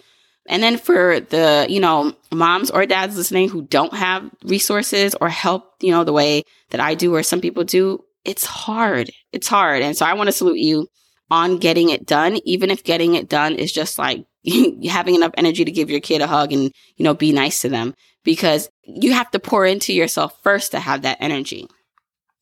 And 0.49 0.63
then 0.63 0.77
for 0.77 1.21
the, 1.21 1.67
you 1.69 1.81
know, 1.81 2.15
moms 2.33 2.71
or 2.71 2.85
dads 2.85 3.17
listening 3.17 3.49
who 3.49 3.63
don't 3.63 3.95
have 3.95 4.29
resources 4.45 5.15
or 5.21 5.29
help, 5.29 5.75
you 5.81 5.91
know, 5.93 6.05
the 6.05 6.13
way 6.13 6.43
that 6.71 6.81
I 6.81 6.95
do 6.95 7.15
or 7.15 7.23
some 7.23 7.41
people 7.41 7.65
do, 7.65 8.05
it's 8.25 8.45
hard. 8.45 9.11
It's 9.33 9.49
hard. 9.49 9.83
And 9.83 9.97
so 9.97 10.05
I 10.05 10.15
want 10.15 10.29
to 10.29 10.33
salute 10.33 10.59
you 10.59 10.89
on 11.31 11.59
getting 11.59 11.91
it 11.91 12.07
done, 12.07 12.39
even 12.45 12.71
if 12.71 12.85
getting 12.85 13.15
it 13.15 13.29
done 13.29 13.55
is 13.55 13.73
just 13.73 13.99
like 13.99 14.27
having 14.89 15.15
enough 15.15 15.33
energy 15.37 15.65
to 15.65 15.71
give 15.71 15.91
your 15.91 16.01
kid 16.01 16.21
a 16.21 16.27
hug 16.27 16.53
and, 16.53 16.73
you 16.97 17.05
know, 17.05 17.15
be 17.15 17.33
nice 17.33 17.63
to 17.63 17.69
them 17.69 17.95
because 18.25 18.69
you 18.83 19.13
have 19.13 19.31
to 19.31 19.39
pour 19.39 19.65
into 19.65 19.93
yourself 19.93 20.37
first 20.43 20.73
to 20.73 20.81
have 20.81 21.03
that 21.03 21.19
energy. 21.21 21.67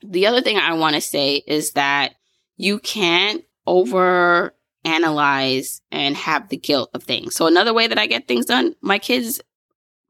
The 0.02 0.26
other 0.26 0.40
thing 0.40 0.56
I 0.56 0.72
want 0.74 0.94
to 0.94 1.00
say 1.00 1.42
is 1.46 1.72
that 1.72 2.14
you 2.56 2.78
can't 2.78 3.44
over 3.66 4.54
analyze 4.84 5.82
and 5.90 6.16
have 6.16 6.48
the 6.48 6.56
guilt 6.56 6.90
of 6.94 7.02
things. 7.02 7.34
So 7.34 7.46
another 7.46 7.74
way 7.74 7.86
that 7.86 7.98
I 7.98 8.06
get 8.06 8.28
things 8.28 8.46
done, 8.46 8.74
my 8.80 8.98
kids 8.98 9.40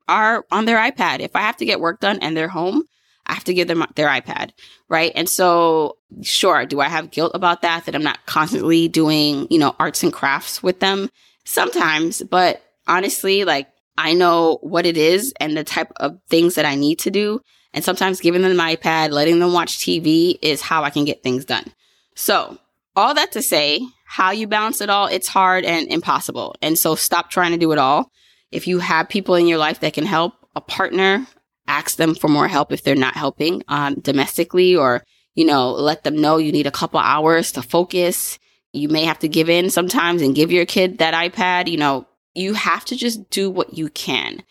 are 0.09 0.45
on 0.51 0.65
their 0.65 0.79
iPad. 0.79 1.21
If 1.21 1.35
I 1.35 1.41
have 1.41 1.57
to 1.59 1.65
get 1.65 1.81
work 1.81 2.01
done 2.01 2.19
and 2.21 2.37
they're 2.37 2.49
home, 2.49 2.85
I 3.27 3.35
have 3.35 3.45
to 3.45 3.55
give 3.55 3.69
them 3.69 3.85
their 3.95 4.09
iPad, 4.09 4.51
right? 4.89 5.13
And 5.15 5.29
so, 5.29 5.99
sure, 6.23 6.67
do 6.67 6.81
I 6.81 6.89
have 6.89 7.11
guilt 7.11 7.33
about 7.35 7.63
that? 7.63 7.85
That 7.85 7.95
I'm 7.95 8.03
not 8.03 8.25
constantly 8.27 8.89
doing, 8.89 9.47
you 9.51 9.59
know, 9.59 9.77
arts 9.79 10.03
and 10.03 10.13
crafts 10.13 10.63
with 10.63 10.81
them? 10.81 11.11
Sometimes, 11.45 12.23
but 12.23 12.63
honestly, 12.87 13.45
like 13.45 13.69
I 13.97 14.15
know 14.15 14.59
what 14.63 14.87
it 14.87 14.97
is 14.97 15.33
and 15.39 15.57
the 15.57 15.65
type 15.65 15.93
of 15.97 16.19
things 16.29 16.55
that 16.57 16.65
I 16.65 16.75
need 16.75 16.99
to 17.01 17.11
do. 17.11 17.41
And 17.73 17.85
sometimes 17.85 18.21
giving 18.21 18.43
them 18.43 18.57
my 18.57 18.75
iPad, 18.75 19.11
letting 19.11 19.39
them 19.39 19.53
watch 19.53 19.79
TV 19.79 20.39
is 20.43 20.61
how 20.61 20.83
I 20.83 20.91
can 20.91 21.05
get 21.05 21.23
things 21.23 21.45
done. 21.45 21.73
So, 22.17 22.59
all 22.97 23.15
that 23.15 23.31
to 23.33 23.43
say, 23.43 23.81
how 24.11 24.33
you 24.33 24.49
balance 24.49 24.81
it 24.81 24.91
all, 24.91 25.07
it's 25.07 25.29
hard 25.29 25.65
and 25.65 25.87
impossible. 25.87 26.57
And 26.61 26.77
so 26.77 26.97
stop 26.97 27.31
trying 27.31 27.53
to 27.53 27.57
do 27.59 27.71
it 27.71 27.79
all. 27.79 28.11
If 28.51 28.67
you 28.67 28.81
have 28.81 29.09
people 29.09 29.37
in 29.37 29.47
your 29.47 29.59
life 29.59 29.79
that 29.81 29.93
can 29.93 30.05
help, 30.05 30.35
a 30.57 30.61
partner, 30.61 31.29
ask 31.69 31.97
them 31.97 32.17
for 32.17 32.27
more 32.27 32.49
help 32.49 32.73
if 32.73 32.83
they're 32.83 32.97
not 32.97 33.15
helping 33.15 33.63
um, 33.69 34.01
domestically 34.01 34.75
or, 34.75 35.05
you 35.37 35.45
know, 35.45 35.71
let 35.71 36.03
them 36.03 36.21
know 36.21 36.39
you 36.39 36.51
need 36.51 36.67
a 36.67 36.73
couple 36.73 36.99
hours 36.99 37.53
to 37.53 37.63
focus. 37.63 38.41
You 38.73 38.89
may 38.89 39.05
have 39.05 39.21
to 39.21 39.29
give 39.29 39.49
in 39.49 39.71
sometimes 39.71 40.23
and 40.23 40.35
give 40.35 40.51
your 40.51 40.67
kid 40.67 40.99
that 40.99 41.15
iPad. 41.15 41.71
You 41.71 41.77
know, 41.77 42.09
you 42.35 42.55
have 42.55 42.85
to 42.87 42.97
just 42.97 43.31
do 43.31 43.49
what 43.49 43.75
you 43.75 43.91
can. 43.91 44.43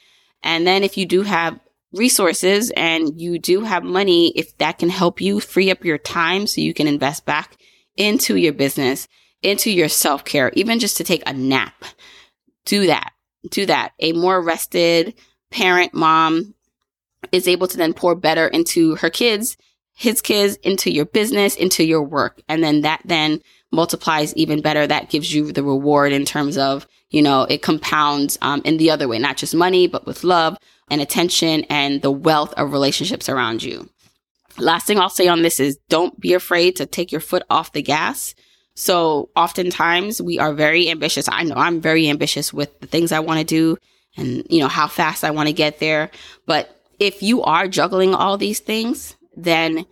And 0.42 0.66
then 0.66 0.84
if 0.86 0.98
you 0.98 1.06
do 1.06 1.24
have 1.24 1.60
resources 1.92 2.72
and 2.78 3.20
you 3.20 3.38
do 3.38 3.60
have 3.66 3.84
money, 3.84 4.32
if 4.38 4.58
that 4.60 4.78
can 4.78 4.90
help 4.90 5.20
you 5.20 5.42
free 5.42 5.70
up 5.70 5.84
your 5.84 5.98
time 5.98 6.48
so 6.48 6.62
you 6.62 6.74
can 6.74 6.88
invest 6.88 7.26
back 7.26 7.58
into 7.98 8.38
your 8.38 8.54
business, 8.54 9.10
into 9.42 9.72
your 9.72 9.90
self 9.90 10.26
care, 10.26 10.52
even 10.56 10.80
just 10.80 10.98
to 10.98 11.04
take 11.04 11.24
a 11.26 11.34
nap, 11.34 11.84
do 12.66 12.88
that. 12.88 13.14
Do 13.50 13.66
that. 13.66 13.94
A 14.00 14.12
more 14.14 14.42
rested 14.42 15.16
parent, 15.50 15.94
mom 15.94 16.54
is 17.32 17.48
able 17.48 17.68
to 17.68 17.78
then 17.78 17.94
pour 17.94 18.16
better 18.16 18.48
into 18.48 18.96
her 18.96 19.10
kids, 19.10 19.58
his 19.96 20.22
kids, 20.22 20.56
into 20.58 20.92
your 20.92 21.06
business, 21.06 21.56
into 21.56 21.84
your 21.84 22.04
work. 22.04 22.42
And 22.48 22.64
then 22.64 22.82
that 22.82 23.02
then 23.06 23.42
multiplies 23.72 24.36
even 24.36 24.62
better. 24.62 24.88
That 24.88 25.10
gives 25.10 25.34
you 25.34 25.52
the 25.52 25.64
reward 25.64 26.12
in 26.12 26.26
terms 26.26 26.58
of, 26.58 26.88
you 27.10 27.22
know, 27.22 27.44
it 27.44 27.62
compounds 27.62 28.38
um, 28.42 28.62
in 28.66 28.78
the 28.78 28.92
other 28.92 29.08
way, 29.08 29.20
not 29.20 29.38
just 29.38 29.56
money, 29.56 29.88
but 29.88 30.06
with 30.06 30.24
love 30.24 30.58
and 30.90 31.02
attention 31.02 31.66
and 31.70 32.02
the 32.02 32.12
wealth 32.12 32.54
of 32.54 32.72
relationships 32.72 33.30
around 33.30 33.64
you. 33.64 33.90
Last 34.58 34.88
thing 34.88 35.00
I'll 35.00 35.10
say 35.10 35.28
on 35.28 35.42
this 35.42 35.60
is 35.60 35.78
don't 35.88 36.20
be 36.20 36.34
afraid 36.34 36.76
to 36.78 36.86
take 36.86 37.12
your 37.12 37.22
foot 37.22 37.44
off 37.50 37.72
the 37.72 37.82
gas. 37.82 38.36
So 38.80 39.28
oftentimes 39.36 40.22
we 40.22 40.40
are 40.40 40.54
very 40.54 40.90
ambitious. 40.90 41.28
I 41.30 41.44
know 41.44 41.56
I'm 41.56 41.82
very 41.82 42.08
ambitious 42.08 42.54
with 42.54 42.80
the 42.80 42.88
things 42.88 43.12
I 43.12 43.20
want 43.20 43.40
to 43.40 43.44
do 43.44 43.78
and, 44.16 44.48
you 44.50 44.62
know, 44.62 44.70
how 44.70 44.88
fast 44.88 45.26
I 45.26 45.32
want 45.32 45.48
to 45.48 45.54
get 45.54 45.80
there. 45.80 46.10
But 46.46 46.74
if 46.98 47.22
you 47.22 47.44
are 47.44 47.68
juggling 47.68 48.16
all 48.16 48.38
these 48.38 48.60
things, 48.60 49.18
then 49.36 49.86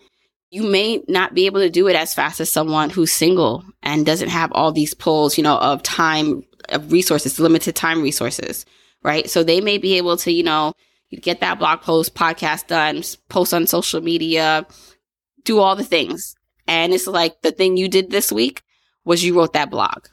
you 0.51 0.63
may 0.63 1.03
not 1.09 1.33
be 1.33 1.47
able 1.47 1.59
to 1.59 1.69
do 1.69 1.89
it 1.89 1.97
as 1.97 2.13
fast 2.13 2.39
as 2.39 2.49
someone 2.49 2.89
who's 2.89 3.11
single 3.11 3.65
and 3.83 4.05
doesn't 4.05 4.29
have 4.29 4.53
all 4.53 4.71
these 4.71 4.93
pulls, 4.93 5.37
you 5.37 5.43
know, 5.43 5.57
of 5.57 5.83
time, 5.83 6.45
of 6.69 6.89
resources, 6.89 7.41
limited 7.41 7.75
time 7.75 8.01
resources, 8.01 8.65
right? 9.03 9.29
So 9.29 9.43
they 9.43 9.59
may 9.59 9.77
be 9.77 9.97
able 9.97 10.15
to, 10.15 10.31
you 10.31 10.43
know, 10.43 10.71
get 11.11 11.41
that 11.41 11.59
blog 11.59 11.81
post, 11.81 12.15
podcast 12.15 12.67
done, 12.67 13.03
post 13.27 13.53
on 13.53 13.67
social 13.67 13.99
media, 13.99 14.65
do 15.43 15.59
all 15.59 15.75
the 15.75 15.83
things. 15.83 16.35
And 16.69 16.93
it's 16.93 17.05
like 17.05 17.41
the 17.41 17.51
thing 17.51 17.75
you 17.75 17.89
did 17.89 18.11
this 18.11 18.31
week 18.31 18.63
was 19.07 19.23
you 19.23 19.35
wrote 19.35 19.53
that 19.53 19.71
blog 19.71 20.05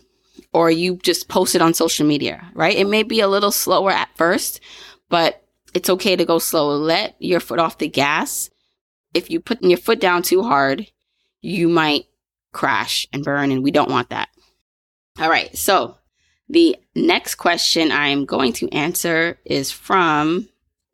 or 0.52 0.70
you 0.70 0.96
just 0.96 1.28
posted 1.28 1.60
on 1.60 1.74
social 1.74 2.06
media, 2.06 2.50
right? 2.54 2.76
It 2.76 2.86
may 2.86 3.02
be 3.02 3.20
a 3.20 3.28
little 3.28 3.52
slower 3.52 3.90
at 3.90 4.08
first, 4.16 4.60
but 5.10 5.42
it's 5.74 5.90
okay 5.90 6.16
to 6.16 6.24
go 6.24 6.38
slow. 6.38 6.76
Let 6.76 7.16
your 7.18 7.40
foot 7.40 7.58
off 7.58 7.78
the 7.78 7.88
gas 7.88 8.48
if 9.14 9.30
you 9.30 9.40
put 9.40 9.62
your 9.62 9.78
foot 9.78 10.00
down 10.00 10.22
too 10.22 10.42
hard, 10.42 10.90
you 11.40 11.68
might 11.68 12.06
crash 12.52 13.06
and 13.12 13.24
burn, 13.24 13.50
and 13.50 13.62
we 13.62 13.70
don't 13.70 13.90
want 13.90 14.10
that. 14.10 14.28
All 15.18 15.30
right, 15.30 15.56
so 15.56 15.96
the 16.48 16.76
next 16.94 17.36
question 17.36 17.92
I'm 17.92 18.26
going 18.26 18.52
to 18.54 18.68
answer 18.70 19.38
is 19.44 19.70
from 19.70 20.48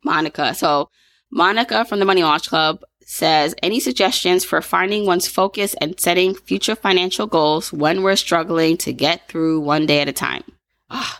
Monica. 0.05 0.53
So, 0.53 0.89
Monica 1.31 1.85
from 1.85 1.99
the 1.99 2.05
Money 2.05 2.23
Launch 2.23 2.47
Club 2.47 2.83
says, 3.11 3.53
Any 3.61 3.81
suggestions 3.81 4.45
for 4.45 4.61
finding 4.61 5.05
one's 5.05 5.27
focus 5.27 5.75
and 5.81 5.99
setting 5.99 6.33
future 6.33 6.75
financial 6.75 7.27
goals 7.27 7.73
when 7.73 8.03
we're 8.03 8.15
struggling 8.15 8.77
to 8.77 8.93
get 8.93 9.27
through 9.27 9.59
one 9.59 9.85
day 9.85 9.99
at 9.99 10.07
a 10.07 10.13
time? 10.13 10.43
Oh, 10.89 11.17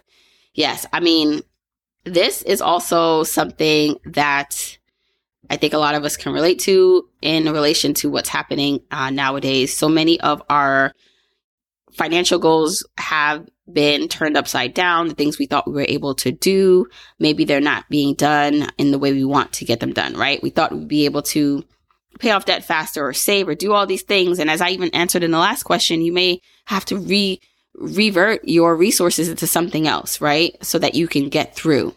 yes, 0.53 0.85
I 0.93 1.01
mean, 1.01 1.41
this 2.05 2.43
is 2.43 2.61
also 2.61 3.23
something 3.23 3.97
that 4.05 4.77
I 5.49 5.57
think 5.57 5.73
a 5.73 5.79
lot 5.79 5.95
of 5.95 6.05
us 6.05 6.15
can 6.15 6.31
relate 6.31 6.59
to 6.59 7.09
in 7.21 7.51
relation 7.51 7.93
to 7.95 8.09
what's 8.09 8.29
happening 8.29 8.79
uh, 8.89 9.09
nowadays. 9.09 9.75
So 9.75 9.89
many 9.89 10.17
of 10.21 10.41
our 10.49 10.93
financial 11.91 12.39
goals 12.39 12.87
have 12.97 13.49
been 13.71 14.07
turned 14.07 14.37
upside 14.37 14.73
down. 14.73 15.09
The 15.09 15.13
things 15.13 15.37
we 15.37 15.45
thought 15.45 15.67
we 15.67 15.73
were 15.73 15.85
able 15.89 16.15
to 16.15 16.31
do, 16.31 16.87
maybe 17.19 17.43
they're 17.43 17.59
not 17.59 17.89
being 17.89 18.15
done 18.15 18.69
in 18.77 18.91
the 18.91 18.99
way 18.99 19.11
we 19.11 19.25
want 19.25 19.51
to 19.53 19.65
get 19.65 19.81
them 19.81 19.91
done, 19.91 20.13
right? 20.13 20.41
We 20.41 20.51
thought 20.51 20.71
we'd 20.71 20.87
be 20.87 21.03
able 21.03 21.23
to 21.23 21.65
pay 22.19 22.31
off 22.31 22.45
debt 22.45 22.63
faster 22.63 23.05
or 23.05 23.13
save 23.13 23.47
or 23.47 23.55
do 23.55 23.73
all 23.73 23.85
these 23.85 24.03
things. 24.03 24.39
And 24.39 24.49
as 24.49 24.61
I 24.61 24.69
even 24.69 24.89
answered 24.91 25.23
in 25.23 25.31
the 25.31 25.39
last 25.39 25.63
question, 25.63 26.01
you 26.01 26.11
may 26.11 26.39
have 26.65 26.85
to 26.85 26.97
re 26.97 27.39
revert 27.75 28.41
your 28.43 28.75
resources 28.75 29.29
into 29.29 29.47
something 29.47 29.87
else, 29.87 30.19
right? 30.19 30.55
So 30.61 30.77
that 30.79 30.93
you 30.93 31.07
can 31.07 31.29
get 31.29 31.55
through. 31.55 31.95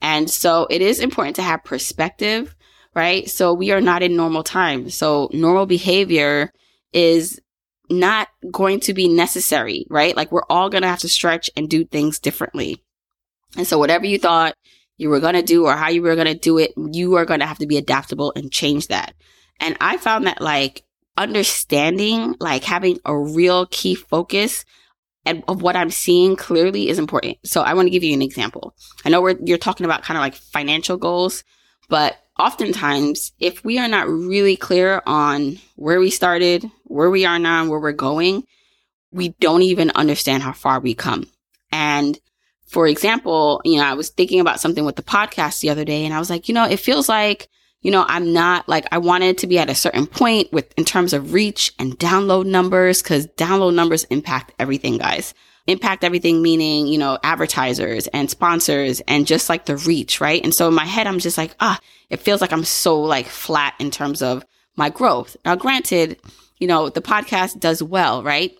And 0.00 0.28
so 0.28 0.66
it 0.68 0.82
is 0.82 0.98
important 0.98 1.36
to 1.36 1.42
have 1.42 1.62
perspective 1.62 2.54
right? 2.94 3.28
So 3.30 3.52
we 3.52 3.70
are 3.70 3.80
not 3.80 4.02
in 4.02 4.16
normal 4.16 4.42
times. 4.42 4.94
So 4.94 5.30
normal 5.32 5.66
behavior 5.66 6.52
is 6.92 7.40
not 7.88 8.28
going 8.50 8.80
to 8.80 8.94
be 8.94 9.08
necessary, 9.08 9.86
right? 9.90 10.16
Like 10.16 10.32
we're 10.32 10.46
all 10.48 10.70
going 10.70 10.82
to 10.82 10.88
have 10.88 11.00
to 11.00 11.08
stretch 11.08 11.50
and 11.56 11.68
do 11.68 11.84
things 11.84 12.18
differently. 12.18 12.82
And 13.56 13.66
so 13.66 13.78
whatever 13.78 14.06
you 14.06 14.18
thought 14.18 14.54
you 14.96 15.08
were 15.08 15.20
going 15.20 15.34
to 15.34 15.42
do 15.42 15.66
or 15.66 15.74
how 15.74 15.88
you 15.88 16.02
were 16.02 16.14
going 16.14 16.26
to 16.26 16.34
do 16.34 16.58
it, 16.58 16.72
you 16.76 17.14
are 17.16 17.24
going 17.24 17.40
to 17.40 17.46
have 17.46 17.58
to 17.58 17.66
be 17.66 17.76
adaptable 17.76 18.32
and 18.36 18.52
change 18.52 18.88
that. 18.88 19.14
And 19.62 19.76
I 19.80 19.96
found 19.96 20.26
that 20.26 20.40
like 20.40 20.84
understanding, 21.16 22.34
like 22.40 22.64
having 22.64 22.98
a 23.04 23.16
real 23.16 23.66
key 23.66 23.94
focus 23.94 24.64
and 25.24 25.44
of 25.46 25.62
what 25.62 25.76
I'm 25.76 25.90
seeing 25.90 26.34
clearly 26.34 26.88
is 26.88 26.98
important. 26.98 27.38
So 27.44 27.62
I 27.62 27.74
want 27.74 27.86
to 27.86 27.90
give 27.90 28.02
you 28.02 28.12
an 28.12 28.22
example. 28.22 28.74
I 29.04 29.08
know 29.08 29.22
we're, 29.22 29.38
you're 29.44 29.58
talking 29.58 29.86
about 29.86 30.02
kind 30.02 30.18
of 30.18 30.20
like 30.20 30.34
financial 30.34 30.96
goals, 30.96 31.44
but 31.88 32.16
oftentimes, 32.40 33.32
if 33.38 33.64
we 33.64 33.78
are 33.78 33.86
not 33.86 34.08
really 34.08 34.56
clear 34.56 35.00
on 35.06 35.58
where 35.76 36.00
we 36.00 36.10
started, 36.10 36.68
where 36.84 37.10
we 37.10 37.24
are 37.24 37.38
now, 37.38 37.60
and 37.60 37.70
where 37.70 37.78
we're 37.78 37.92
going, 37.92 38.44
we 39.12 39.28
don't 39.40 39.62
even 39.62 39.90
understand 39.90 40.42
how 40.42 40.52
far 40.52 40.80
we 40.80 40.94
come. 40.94 41.28
And 41.70 42.18
for 42.66 42.88
example, 42.88 43.60
you 43.64 43.76
know, 43.76 43.84
I 43.84 43.94
was 43.94 44.08
thinking 44.08 44.40
about 44.40 44.58
something 44.58 44.84
with 44.84 44.96
the 44.96 45.02
podcast 45.02 45.60
the 45.60 45.70
other 45.70 45.84
day 45.84 46.04
and 46.04 46.12
I 46.12 46.18
was 46.18 46.30
like, 46.30 46.48
you 46.48 46.54
know, 46.54 46.64
it 46.64 46.80
feels 46.80 47.08
like, 47.08 47.48
you 47.82 47.90
know, 47.90 48.04
I'm 48.08 48.32
not 48.32 48.68
like 48.68 48.86
I 48.90 48.98
wanted 48.98 49.38
to 49.38 49.46
be 49.46 49.58
at 49.58 49.70
a 49.70 49.74
certain 49.74 50.06
point 50.06 50.52
with 50.52 50.72
in 50.78 50.84
terms 50.84 51.12
of 51.12 51.32
reach 51.32 51.72
and 51.78 51.98
download 51.98 52.46
numbers 52.46 53.02
because 53.02 53.26
download 53.28 53.74
numbers 53.74 54.04
impact 54.04 54.52
everything, 54.58 54.98
guys 54.98 55.34
impact 55.66 56.04
everything, 56.04 56.42
meaning, 56.42 56.86
you 56.86 56.98
know, 56.98 57.18
advertisers 57.22 58.06
and 58.08 58.28
sponsors 58.28 59.00
and 59.06 59.26
just 59.26 59.48
like 59.48 59.66
the 59.66 59.76
reach, 59.76 60.20
right? 60.20 60.42
And 60.42 60.54
so 60.54 60.68
in 60.68 60.74
my 60.74 60.84
head, 60.84 61.06
I'm 61.06 61.18
just 61.18 61.38
like, 61.38 61.54
ah, 61.60 61.78
it 62.10 62.20
feels 62.20 62.40
like 62.40 62.52
I'm 62.52 62.64
so 62.64 63.00
like 63.00 63.26
flat 63.26 63.74
in 63.78 63.90
terms 63.90 64.22
of 64.22 64.44
my 64.76 64.90
growth. 64.90 65.36
Now, 65.44 65.54
granted, 65.54 66.18
you 66.58 66.66
know, 66.66 66.88
the 66.88 67.02
podcast 67.02 67.60
does 67.60 67.82
well, 67.82 68.22
right? 68.22 68.52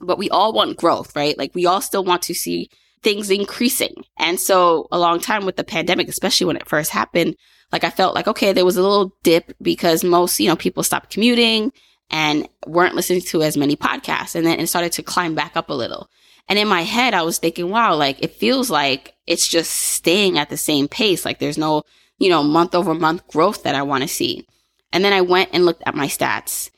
But 0.00 0.18
we 0.18 0.30
all 0.30 0.52
want 0.52 0.78
growth, 0.78 1.14
right? 1.14 1.36
Like 1.36 1.54
we 1.54 1.66
all 1.66 1.80
still 1.80 2.04
want 2.04 2.22
to 2.22 2.34
see 2.34 2.70
things 3.02 3.30
increasing. 3.30 4.04
And 4.18 4.40
so 4.40 4.88
a 4.90 4.98
long 4.98 5.20
time 5.20 5.44
with 5.44 5.56
the 5.56 5.64
pandemic, 5.64 6.08
especially 6.08 6.46
when 6.46 6.56
it 6.56 6.68
first 6.68 6.90
happened, 6.90 7.36
like 7.72 7.84
I 7.84 7.90
felt 7.90 8.14
like, 8.14 8.28
okay, 8.28 8.52
there 8.52 8.64
was 8.64 8.76
a 8.76 8.82
little 8.82 9.14
dip 9.22 9.52
because 9.60 10.04
most, 10.04 10.38
you 10.40 10.48
know, 10.48 10.56
people 10.56 10.82
stopped 10.82 11.10
commuting 11.10 11.72
and 12.10 12.48
weren't 12.66 12.94
listening 12.94 13.22
to 13.22 13.42
as 13.42 13.56
many 13.56 13.76
podcasts. 13.76 14.34
And 14.34 14.46
then 14.46 14.60
it 14.60 14.68
started 14.68 14.92
to 14.92 15.02
climb 15.02 15.34
back 15.34 15.56
up 15.56 15.70
a 15.70 15.74
little. 15.74 16.08
And 16.48 16.58
in 16.58 16.68
my 16.68 16.82
head, 16.82 17.12
I 17.12 17.22
was 17.22 17.38
thinking, 17.38 17.70
wow, 17.70 17.96
like 17.96 18.22
it 18.22 18.34
feels 18.34 18.70
like 18.70 19.14
it's 19.26 19.48
just 19.48 19.72
staying 19.72 20.38
at 20.38 20.48
the 20.48 20.56
same 20.56 20.86
pace. 20.86 21.24
Like 21.24 21.40
there's 21.40 21.58
no, 21.58 21.82
you 22.18 22.28
know, 22.28 22.42
month 22.44 22.74
over 22.74 22.94
month 22.94 23.26
growth 23.28 23.64
that 23.64 23.74
I 23.74 23.82
want 23.82 24.02
to 24.02 24.08
see. 24.08 24.46
And 24.92 25.04
then 25.04 25.12
I 25.12 25.22
went 25.22 25.50
and 25.52 25.66
looked 25.66 25.82
at 25.84 25.96
my 25.96 26.06
stats 26.06 26.70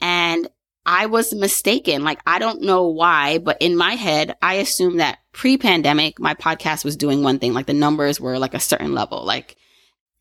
and 0.00 0.48
I 0.86 1.06
was 1.06 1.34
mistaken. 1.34 2.04
Like, 2.04 2.20
I 2.26 2.38
don't 2.38 2.62
know 2.62 2.88
why, 2.88 3.38
but 3.38 3.56
in 3.60 3.76
my 3.76 3.94
head, 3.94 4.36
I 4.42 4.54
assumed 4.54 5.00
that 5.00 5.18
pre 5.32 5.56
pandemic, 5.56 6.20
my 6.20 6.34
podcast 6.34 6.84
was 6.84 6.96
doing 6.96 7.22
one 7.22 7.38
thing, 7.38 7.54
like 7.54 7.66
the 7.66 7.72
numbers 7.72 8.20
were 8.20 8.38
like 8.38 8.52
a 8.52 8.60
certain 8.60 8.92
level. 8.92 9.24
Like, 9.24 9.56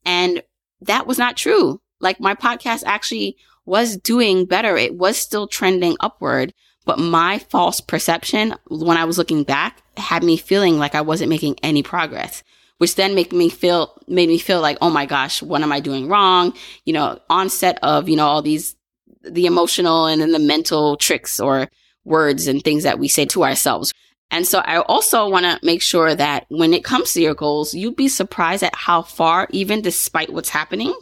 and 0.05 0.43
that 0.81 1.07
was 1.07 1.17
not 1.17 1.37
true. 1.37 1.81
Like, 1.99 2.19
my 2.19 2.35
podcast 2.35 2.83
actually 2.85 3.37
was 3.65 3.97
doing 3.97 4.45
better. 4.45 4.75
It 4.75 4.95
was 4.95 5.17
still 5.17 5.47
trending 5.47 5.95
upward, 5.99 6.53
but 6.85 6.99
my 6.99 7.39
false 7.39 7.79
perception 7.79 8.55
when 8.67 8.97
I 8.97 9.05
was 9.05 9.17
looking 9.17 9.43
back 9.43 9.81
had 9.97 10.23
me 10.23 10.35
feeling 10.37 10.77
like 10.77 10.95
I 10.95 11.01
wasn't 11.01 11.29
making 11.29 11.57
any 11.63 11.81
progress, 11.81 12.43
which 12.77 12.95
then 12.95 13.15
make 13.15 13.31
me 13.31 13.49
feel, 13.49 13.97
made 14.07 14.27
me 14.27 14.37
feel 14.37 14.59
like, 14.59 14.77
oh 14.81 14.89
my 14.89 15.05
gosh, 15.05 15.41
what 15.41 15.61
am 15.61 15.71
I 15.71 15.79
doing 15.79 16.09
wrong? 16.09 16.53
You 16.83 16.93
know, 16.93 17.19
onset 17.29 17.79
of, 17.81 18.09
you 18.09 18.17
know, 18.17 18.27
all 18.27 18.41
these, 18.41 18.75
the 19.21 19.45
emotional 19.45 20.07
and 20.07 20.21
then 20.21 20.33
the 20.33 20.39
mental 20.39 20.97
tricks 20.97 21.39
or 21.39 21.69
words 22.03 22.47
and 22.47 22.61
things 22.61 22.83
that 22.83 22.99
we 22.99 23.07
say 23.07 23.25
to 23.27 23.45
ourselves. 23.45 23.93
And 24.31 24.47
so 24.47 24.59
I 24.59 24.79
also 24.79 25.29
want 25.29 25.45
to 25.45 25.59
make 25.63 25.81
sure 25.81 26.15
that 26.15 26.45
when 26.49 26.73
it 26.73 26.83
comes 26.83 27.13
to 27.13 27.21
your 27.21 27.35
goals, 27.35 27.73
you'd 27.73 27.95
be 27.95 28.07
surprised 28.07 28.63
at 28.63 28.75
how 28.75 29.03
far, 29.03 29.47
even 29.51 29.81
despite 29.81 30.33
what's 30.33 30.49
happening 30.49 30.93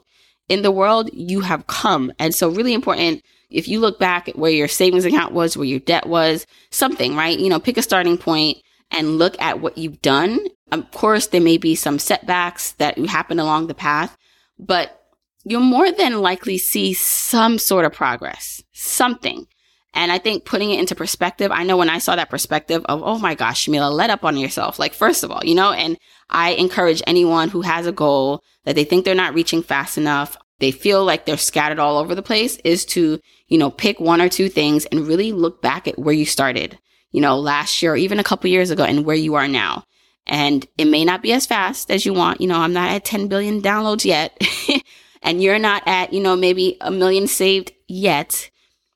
in 0.50 0.64
the 0.64 0.72
world, 0.72 1.10
you 1.14 1.40
have 1.42 1.68
come. 1.68 2.12
And 2.20 2.36
so 2.36 2.50
really 2.50 2.74
important. 2.74 3.24
If 3.50 3.68
you 3.68 3.80
look 3.80 4.00
back 4.00 4.28
at 4.28 4.38
where 4.38 4.52
your 4.52 4.68
savings 4.68 5.06
account 5.06 5.34
was, 5.34 5.56
where 5.56 5.66
your 5.66 5.80
debt 5.80 6.08
was, 6.08 6.46
something, 6.72 7.16
right? 7.16 7.38
You 7.38 7.50
know, 7.50 7.60
pick 7.60 7.78
a 7.78 7.82
starting 7.82 8.18
point 8.18 8.58
and 8.92 9.18
look 9.18 9.40
at 9.42 9.62
what 9.62 9.78
you've 9.78 10.02
done. 10.02 10.40
Of 10.72 10.92
course, 10.92 11.28
there 11.28 11.42
may 11.42 11.58
be 11.58 11.76
some 11.76 12.00
setbacks 12.00 12.74
that 12.74 12.98
happen 12.98 13.40
along 13.40 13.68
the 13.68 13.74
path, 13.74 14.18
but 14.60 15.02
you'll 15.44 15.62
more 15.62 15.92
than 15.92 16.22
likely 16.22 16.58
see 16.58 16.94
some 16.94 17.58
sort 17.58 17.86
of 17.86 17.94
progress, 17.94 18.62
something. 18.74 19.48
And 19.94 20.12
I 20.12 20.20
think 20.20 20.46
putting 20.46 20.72
it 20.72 20.80
into 20.80 20.96
perspective, 20.96 21.52
I 21.52 21.64
know 21.64 21.76
when 21.76 21.90
I 21.90 21.98
saw 21.98 22.16
that 22.16 22.30
perspective 22.30 22.86
of, 22.86 23.04
oh 23.04 23.18
my 23.18 23.36
gosh, 23.36 23.66
Jamila, 23.66 23.92
let 23.92 24.10
up 24.10 24.24
on 24.24 24.38
yourself. 24.38 24.80
Like, 24.80 24.94
first 24.94 25.24
of 25.24 25.32
all, 25.32 25.42
you 25.44 25.54
know, 25.54 25.74
and 25.74 25.98
I 26.30 26.52
encourage 26.52 27.04
anyone 27.06 27.50
who 27.50 27.62
has 27.62 27.86
a 27.86 27.92
goal 27.92 28.42
that 28.64 28.76
they 28.76 28.86
think 28.86 29.04
they're 29.04 29.16
not 29.16 29.34
reaching 29.34 29.62
fast 29.62 29.98
enough, 29.98 30.38
they 30.60 30.72
feel 30.72 31.04
like 31.04 31.26
they're 31.26 31.38
scattered 31.38 31.80
all 31.80 31.98
over 31.98 32.16
the 32.16 32.22
place, 32.22 32.58
is 32.64 32.86
to, 32.86 33.20
you 33.48 33.58
know, 33.58 33.70
pick 33.70 34.00
one 34.00 34.22
or 34.22 34.30
two 34.30 34.48
things 34.48 34.86
and 34.86 35.08
really 35.08 35.34
look 35.34 35.62
back 35.62 35.88
at 35.88 36.00
where 36.00 36.14
you 36.14 36.26
started, 36.26 36.80
you 37.12 37.20
know, 37.20 37.38
last 37.38 37.82
year 37.82 37.94
or 37.94 37.98
even 37.98 38.20
a 38.20 38.24
couple 38.24 38.50
years 38.50 38.70
ago 38.70 38.84
and 38.84 39.04
where 39.04 39.16
you 39.16 39.36
are 39.36 39.48
now. 39.48 39.84
And 40.28 40.66
it 40.78 40.86
may 40.86 41.04
not 41.04 41.22
be 41.22 41.34
as 41.34 41.48
fast 41.48 41.92
as 41.92 42.06
you 42.06 42.14
want. 42.14 42.40
You 42.40 42.48
know, 42.48 42.60
I'm 42.60 42.74
not 42.74 42.92
at 42.92 43.04
10 43.04 43.28
billion 43.28 43.62
downloads 43.62 44.06
yet. 44.06 44.40
and 45.22 45.42
you're 45.42 45.60
not 45.60 45.84
at, 45.86 46.14
you 46.14 46.22
know, 46.22 46.36
maybe 46.36 46.78
a 46.80 46.92
million 46.92 47.28
saved 47.28 47.72
yet. 47.88 48.50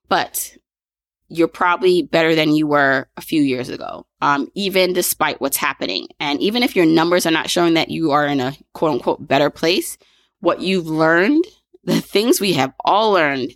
But 0.07 0.55
you're 1.27 1.47
probably 1.47 2.03
better 2.03 2.35
than 2.35 2.55
you 2.55 2.67
were 2.67 3.07
a 3.17 3.21
few 3.21 3.41
years 3.41 3.69
ago, 3.69 4.05
um, 4.21 4.49
even 4.53 4.93
despite 4.93 5.41
what's 5.41 5.57
happening. 5.57 6.07
And 6.19 6.39
even 6.41 6.63
if 6.63 6.75
your 6.75 6.85
numbers 6.85 7.25
are 7.25 7.31
not 7.31 7.49
showing 7.49 7.73
that 7.73 7.89
you 7.89 8.11
are 8.11 8.27
in 8.27 8.39
a 8.39 8.55
quote 8.73 8.91
unquote 8.91 9.27
better 9.27 9.49
place, 9.49 9.97
what 10.39 10.61
you've 10.61 10.87
learned, 10.87 11.43
the 11.83 12.01
things 12.01 12.39
we 12.39 12.53
have 12.53 12.73
all 12.83 13.11
learned 13.11 13.51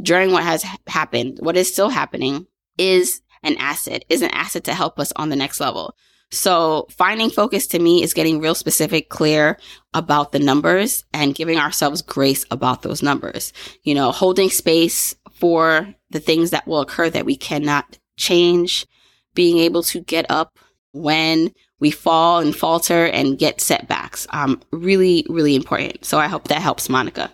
during 0.00 0.32
what 0.32 0.42
has 0.42 0.64
happened, 0.86 1.38
what 1.40 1.56
is 1.56 1.72
still 1.72 1.88
happening 1.88 2.46
is 2.76 3.22
an 3.42 3.56
asset, 3.58 4.04
is 4.08 4.22
an 4.22 4.30
asset 4.30 4.64
to 4.64 4.74
help 4.74 4.98
us 4.98 5.12
on 5.16 5.28
the 5.28 5.36
next 5.36 5.60
level. 5.60 5.94
So 6.30 6.88
finding 6.90 7.30
focus 7.30 7.66
to 7.68 7.78
me 7.78 8.02
is 8.02 8.14
getting 8.14 8.40
real 8.40 8.54
specific, 8.54 9.08
clear 9.08 9.58
about 9.92 10.32
the 10.32 10.40
numbers 10.40 11.04
and 11.12 11.34
giving 11.34 11.58
ourselves 11.58 12.02
grace 12.02 12.44
about 12.50 12.82
those 12.82 13.02
numbers. 13.02 13.52
You 13.84 13.94
know, 13.94 14.10
holding 14.10 14.50
space 14.50 15.14
for 15.34 15.94
the 16.10 16.20
things 16.20 16.50
that 16.50 16.66
will 16.66 16.80
occur 16.80 17.10
that 17.10 17.26
we 17.26 17.36
cannot 17.36 17.98
change, 18.16 18.86
being 19.34 19.58
able 19.58 19.82
to 19.82 20.00
get 20.00 20.26
up 20.30 20.58
when 20.92 21.52
we 21.80 21.90
fall 21.90 22.38
and 22.38 22.54
falter 22.54 23.06
and 23.06 23.38
get 23.38 23.60
setbacks. 23.60 24.26
Um, 24.30 24.62
really, 24.70 25.26
really 25.28 25.54
important. 25.54 26.04
So 26.04 26.18
I 26.18 26.28
hope 26.28 26.48
that 26.48 26.62
helps 26.62 26.88
Monica. 26.88 27.32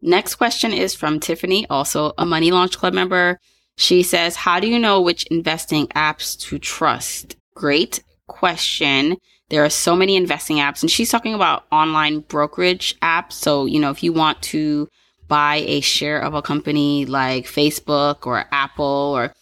Next 0.00 0.36
question 0.36 0.72
is 0.72 0.94
from 0.94 1.20
Tiffany, 1.20 1.66
also 1.68 2.12
a 2.16 2.24
Money 2.24 2.52
Launch 2.52 2.78
Club 2.78 2.94
member. 2.94 3.38
She 3.76 4.02
says, 4.02 4.36
How 4.36 4.60
do 4.60 4.68
you 4.68 4.78
know 4.78 5.00
which 5.00 5.26
investing 5.26 5.88
apps 5.88 6.38
to 6.48 6.58
trust? 6.58 7.36
Great 7.54 8.02
question. 8.26 9.18
There 9.50 9.64
are 9.64 9.70
so 9.70 9.96
many 9.96 10.16
investing 10.16 10.58
apps, 10.58 10.82
and 10.82 10.90
she's 10.90 11.10
talking 11.10 11.34
about 11.34 11.64
online 11.72 12.20
brokerage 12.20 12.98
apps. 13.00 13.32
So, 13.32 13.66
you 13.66 13.80
know, 13.80 13.90
if 13.90 14.02
you 14.02 14.12
want 14.12 14.40
to 14.42 14.88
buy 15.30 15.64
a 15.66 15.80
share 15.80 16.20
of 16.20 16.34
a 16.34 16.42
company 16.42 17.06
like 17.06 17.46
Facebook 17.46 18.26
or 18.26 18.44
Apple 18.52 19.14
or 19.16 19.32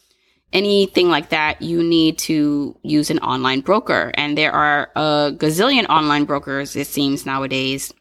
anything 0.53 1.09
like 1.09 1.31
that, 1.31 1.61
you 1.61 1.83
need 1.83 2.19
to 2.19 2.79
use 2.83 3.11
an 3.11 3.19
online 3.21 3.61
broker. 3.61 4.13
And 4.15 4.37
there 4.39 4.53
are 4.53 4.91
a 4.95 5.33
gazillion 5.35 5.89
online 5.89 6.25
brokers, 6.25 6.77
it 6.77 6.87
seems 6.87 7.27
nowadays. 7.27 7.93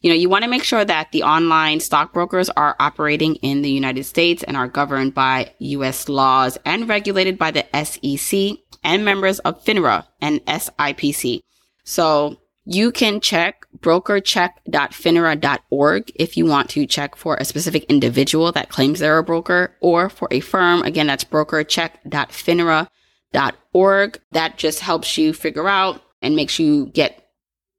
You 0.00 0.10
know, 0.10 0.16
you 0.16 0.28
want 0.28 0.44
to 0.44 0.50
make 0.50 0.64
sure 0.64 0.84
that 0.84 1.12
the 1.12 1.22
online 1.22 1.80
stockbrokers 1.80 2.50
are 2.50 2.76
operating 2.80 3.36
in 3.36 3.62
the 3.62 3.70
United 3.70 4.04
States 4.04 4.42
and 4.42 4.56
are 4.56 4.68
governed 4.68 5.14
by 5.14 5.52
US 5.58 6.08
laws 6.08 6.58
and 6.64 6.88
regulated 6.88 7.38
by 7.38 7.50
the 7.50 7.64
SEC 7.84 8.58
and 8.82 9.04
members 9.04 9.38
of 9.40 9.64
FINRA 9.64 10.06
and 10.20 10.44
SIPC. 10.44 11.40
So 11.84 12.38
you 12.64 12.90
can 12.90 13.20
check 13.20 13.66
brokercheck.finra.org 13.78 16.12
if 16.14 16.36
you 16.36 16.46
want 16.46 16.70
to 16.70 16.86
check 16.86 17.16
for 17.16 17.36
a 17.36 17.44
specific 17.44 17.84
individual 17.84 18.50
that 18.52 18.70
claims 18.70 19.00
they're 19.00 19.18
a 19.18 19.22
broker 19.22 19.76
or 19.80 20.08
for 20.08 20.26
a 20.30 20.40
firm. 20.40 20.80
Again, 20.82 21.06
that's 21.06 21.24
brokercheck.finra.org. 21.24 24.20
That 24.32 24.56
just 24.56 24.80
helps 24.80 25.18
you 25.18 25.34
figure 25.34 25.68
out 25.68 26.00
and 26.22 26.34
makes 26.34 26.58
you 26.58 26.86
get 26.86 27.28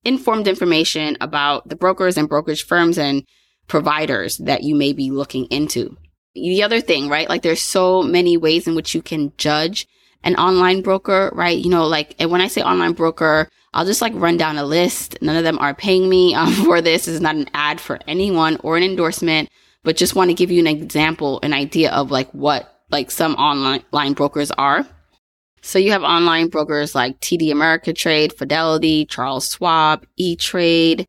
informed 0.03 0.47
information 0.47 1.17
about 1.19 1.67
the 1.67 1.75
brokers 1.75 2.15
and 2.17 2.29
brokerage 2.29 2.63
firms 2.63 2.99
and 2.99 3.25
providers 3.67 4.37
that 4.37 4.63
you 4.63 4.75
may 4.75 4.93
be 4.93 5.09
looking 5.09 5.45
into. 5.45 5.97
The 6.35 6.61
other 6.61 6.81
thing, 6.81 7.09
right? 7.09 7.27
Like 7.27 7.41
there's 7.41 7.61
so 7.61 8.03
many 8.03 8.37
ways 8.37 8.67
in 8.67 8.75
which 8.75 8.93
you 8.93 9.01
can 9.01 9.33
judge 9.37 9.87
an 10.25 10.35
online 10.35 10.81
broker, 10.81 11.31
right? 11.33 11.57
You 11.57 11.69
know, 11.69 11.87
like, 11.87 12.15
and 12.19 12.29
when 12.31 12.41
I 12.41 12.47
say 12.47 12.61
online 12.61 12.93
broker, 12.93 13.47
I'll 13.73 13.85
just 13.85 14.01
like 14.01 14.13
run 14.15 14.37
down 14.37 14.57
a 14.57 14.65
list. 14.65 15.17
None 15.21 15.35
of 15.35 15.43
them 15.43 15.59
are 15.59 15.73
paying 15.73 16.09
me 16.09 16.33
um, 16.33 16.51
for 16.65 16.81
this. 16.81 17.05
This 17.05 17.15
is 17.15 17.21
not 17.21 17.35
an 17.35 17.49
ad 17.53 17.79
for 17.79 17.99
anyone 18.07 18.57
or 18.63 18.75
an 18.75 18.83
endorsement, 18.83 19.49
but 19.83 19.95
just 19.95 20.15
want 20.15 20.29
to 20.31 20.35
give 20.35 20.51
you 20.51 20.59
an 20.59 20.67
example, 20.67 21.39
an 21.43 21.53
idea 21.53 21.91
of 21.91 22.11
like 22.11 22.29
what 22.31 22.81
like 22.89 23.11
some 23.11 23.35
online 23.35 24.13
brokers 24.13 24.51
are. 24.51 24.85
So 25.61 25.79
you 25.79 25.91
have 25.91 26.03
online 26.03 26.49
brokers 26.49 26.93
like 26.93 27.19
TD 27.21 27.49
Ameritrade, 27.49 28.37
Fidelity, 28.37 29.05
Charles 29.05 29.51
Schwab, 29.51 30.05
E-Trade, 30.15 31.07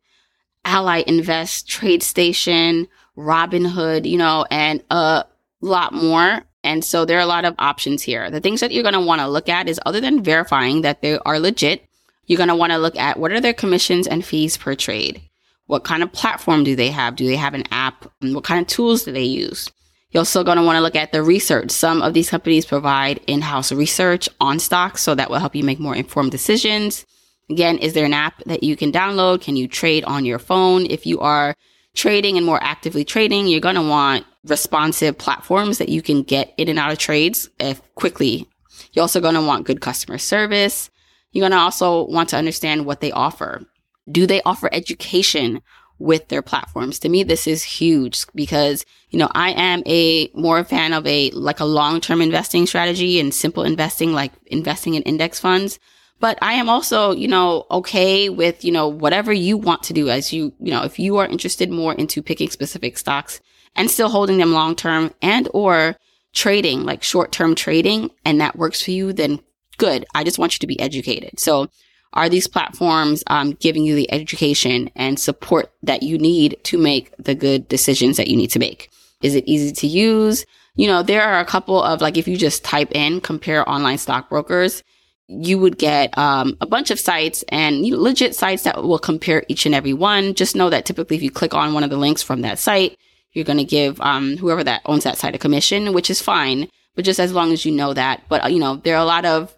Ally 0.65 1.03
Invest, 1.05 1.67
TradeStation, 1.67 2.87
Robinhood, 3.15 4.09
you 4.09 4.17
know, 4.17 4.45
and 4.49 4.83
a 4.89 5.25
lot 5.61 5.93
more. 5.93 6.41
And 6.67 6.83
so 6.83 7.05
there 7.05 7.17
are 7.17 7.21
a 7.21 7.25
lot 7.25 7.45
of 7.45 7.55
options 7.59 8.03
here. 8.03 8.29
The 8.29 8.41
things 8.41 8.59
that 8.59 8.73
you're 8.73 8.83
going 8.83 8.93
to 8.93 8.99
want 8.99 9.21
to 9.21 9.27
look 9.29 9.47
at 9.47 9.69
is 9.69 9.79
other 9.85 10.01
than 10.01 10.21
verifying 10.21 10.81
that 10.81 11.01
they 11.01 11.17
are 11.19 11.39
legit, 11.39 11.87
you're 12.25 12.35
going 12.37 12.49
to 12.49 12.55
want 12.55 12.73
to 12.73 12.77
look 12.77 12.97
at 12.97 13.17
what 13.17 13.31
are 13.31 13.39
their 13.39 13.53
commissions 13.53 14.05
and 14.05 14.25
fees 14.25 14.57
per 14.57 14.75
trade? 14.75 15.21
What 15.67 15.85
kind 15.85 16.03
of 16.03 16.11
platform 16.11 16.65
do 16.65 16.75
they 16.75 16.91
have? 16.91 17.15
Do 17.15 17.25
they 17.25 17.37
have 17.37 17.53
an 17.53 17.63
app? 17.71 18.11
And 18.21 18.35
what 18.35 18.43
kind 18.43 18.59
of 18.59 18.67
tools 18.67 19.05
do 19.05 19.13
they 19.13 19.23
use? 19.23 19.71
You're 20.11 20.19
also 20.21 20.43
going 20.43 20.57
to 20.57 20.63
want 20.63 20.75
to 20.75 20.81
look 20.81 20.95
at 20.97 21.13
the 21.13 21.23
research. 21.23 21.71
Some 21.71 22.01
of 22.01 22.13
these 22.13 22.29
companies 22.29 22.65
provide 22.65 23.21
in-house 23.27 23.71
research 23.71 24.27
on 24.41 24.59
stocks, 24.59 25.01
so 25.01 25.15
that 25.15 25.29
will 25.29 25.39
help 25.39 25.55
you 25.55 25.63
make 25.63 25.79
more 25.79 25.95
informed 25.95 26.31
decisions. 26.31 27.05
Again, 27.49 27.77
is 27.77 27.93
there 27.93 28.05
an 28.05 28.13
app 28.13 28.43
that 28.45 28.63
you 28.63 28.75
can 28.75 28.91
download? 28.91 29.41
Can 29.41 29.55
you 29.55 29.69
trade 29.69 30.03
on 30.03 30.25
your 30.25 30.39
phone? 30.39 30.85
If 30.85 31.05
you 31.05 31.21
are 31.21 31.55
trading 31.95 32.35
and 32.35 32.45
more 32.45 32.61
actively 32.61 33.05
trading, 33.05 33.47
you're 33.47 33.61
going 33.61 33.75
to 33.75 33.81
want 33.81 34.25
responsive 34.49 35.17
platforms 35.17 35.77
that 35.77 35.89
you 35.89 36.01
can 36.01 36.23
get 36.23 36.53
in 36.57 36.69
and 36.69 36.79
out 36.79 36.91
of 36.91 36.97
trades 36.97 37.49
if 37.59 37.81
quickly. 37.95 38.47
You're 38.93 39.03
also 39.03 39.21
going 39.21 39.35
to 39.35 39.41
want 39.41 39.65
good 39.65 39.81
customer 39.81 40.17
service. 40.17 40.89
You're 41.31 41.43
going 41.43 41.51
to 41.51 41.57
also 41.57 42.05
want 42.07 42.29
to 42.29 42.37
understand 42.37 42.85
what 42.85 43.01
they 43.01 43.11
offer. 43.11 43.63
Do 44.09 44.25
they 44.25 44.41
offer 44.43 44.69
education 44.71 45.61
with 45.99 46.27
their 46.29 46.41
platforms? 46.41 46.99
To 46.99 47.09
me, 47.09 47.23
this 47.23 47.47
is 47.47 47.63
huge 47.63 48.25
because, 48.33 48.85
you 49.09 49.19
know, 49.19 49.29
I 49.33 49.51
am 49.51 49.83
a 49.85 50.29
more 50.33 50.63
fan 50.63 50.93
of 50.93 51.05
a, 51.05 51.31
like 51.31 51.59
a 51.59 51.65
long-term 51.65 52.21
investing 52.21 52.65
strategy 52.65 53.19
and 53.19 53.33
simple 53.33 53.63
investing, 53.63 54.13
like 54.13 54.31
investing 54.45 54.93
in 54.93 55.03
index 55.03 55.39
funds. 55.39 55.79
But 56.19 56.39
I 56.41 56.53
am 56.53 56.69
also, 56.69 57.11
you 57.11 57.27
know, 57.27 57.65
okay 57.69 58.29
with, 58.29 58.65
you 58.65 58.71
know, 58.71 58.87
whatever 58.87 59.31
you 59.31 59.57
want 59.57 59.83
to 59.83 59.93
do 59.93 60.09
as 60.09 60.33
you, 60.33 60.53
you 60.59 60.71
know, 60.71 60.83
if 60.83 60.97
you 60.97 61.17
are 61.17 61.27
interested 61.27 61.69
more 61.69 61.93
into 61.93 62.23
picking 62.23 62.49
specific 62.49 62.97
stocks 62.97 63.39
and 63.77 63.89
still 63.89 64.09
holding 64.09 64.37
them 64.37 64.51
long 64.51 64.75
term 64.75 65.13
and 65.21 65.47
or 65.53 65.95
trading, 66.33 66.83
like 66.83 67.03
short 67.03 67.31
term 67.31 67.55
trading, 67.55 68.11
and 68.25 68.41
that 68.41 68.57
works 68.57 68.81
for 68.81 68.91
you, 68.91 69.13
then 69.13 69.39
good. 69.77 70.05
I 70.13 70.23
just 70.23 70.39
want 70.39 70.53
you 70.55 70.59
to 70.59 70.67
be 70.67 70.79
educated. 70.79 71.39
So 71.39 71.69
are 72.13 72.29
these 72.29 72.47
platforms 72.47 73.23
um, 73.27 73.51
giving 73.51 73.83
you 73.83 73.95
the 73.95 74.11
education 74.11 74.89
and 74.95 75.19
support 75.19 75.71
that 75.83 76.03
you 76.03 76.17
need 76.17 76.57
to 76.63 76.77
make 76.77 77.15
the 77.17 77.35
good 77.35 77.67
decisions 77.67 78.17
that 78.17 78.27
you 78.27 78.35
need 78.35 78.51
to 78.51 78.59
make? 78.59 78.89
Is 79.21 79.35
it 79.35 79.43
easy 79.47 79.71
to 79.73 79.87
use? 79.87 80.45
You 80.75 80.87
know, 80.87 81.03
there 81.03 81.23
are 81.23 81.39
a 81.39 81.45
couple 81.45 81.81
of 81.81 82.01
like, 82.01 82.17
if 82.17 82.27
you 82.27 82.37
just 82.37 82.63
type 82.63 82.91
in 82.93 83.21
compare 83.21 83.67
online 83.67 83.97
stockbrokers, 83.97 84.83
you 85.27 85.59
would 85.59 85.77
get 85.77 86.17
um, 86.17 86.55
a 86.61 86.65
bunch 86.65 86.89
of 86.89 86.99
sites 86.99 87.43
and 87.49 87.81
legit 87.81 88.33
sites 88.35 88.63
that 88.63 88.83
will 88.83 88.99
compare 88.99 89.43
each 89.49 89.65
and 89.65 89.75
every 89.75 89.93
one. 89.93 90.33
Just 90.33 90.55
know 90.55 90.69
that 90.69 90.85
typically 90.85 91.17
if 91.17 91.23
you 91.23 91.31
click 91.31 91.53
on 91.53 91.73
one 91.73 91.83
of 91.83 91.89
the 91.89 91.97
links 91.97 92.23
from 92.23 92.41
that 92.41 92.59
site, 92.59 92.97
you're 93.33 93.45
going 93.45 93.57
to 93.57 93.63
give 93.63 93.99
um, 94.01 94.37
whoever 94.37 94.63
that 94.63 94.81
owns 94.85 95.03
that 95.03 95.17
site 95.17 95.35
a 95.35 95.39
commission, 95.39 95.93
which 95.93 96.09
is 96.09 96.21
fine. 96.21 96.69
But 96.95 97.05
just 97.05 97.19
as 97.19 97.31
long 97.31 97.51
as 97.51 97.65
you 97.65 97.71
know 97.71 97.93
that. 97.93 98.23
But, 98.27 98.43
uh, 98.43 98.47
you 98.47 98.59
know, 98.59 98.77
there 98.77 98.95
are 98.95 99.01
a 99.01 99.05
lot 99.05 99.25
of 99.25 99.55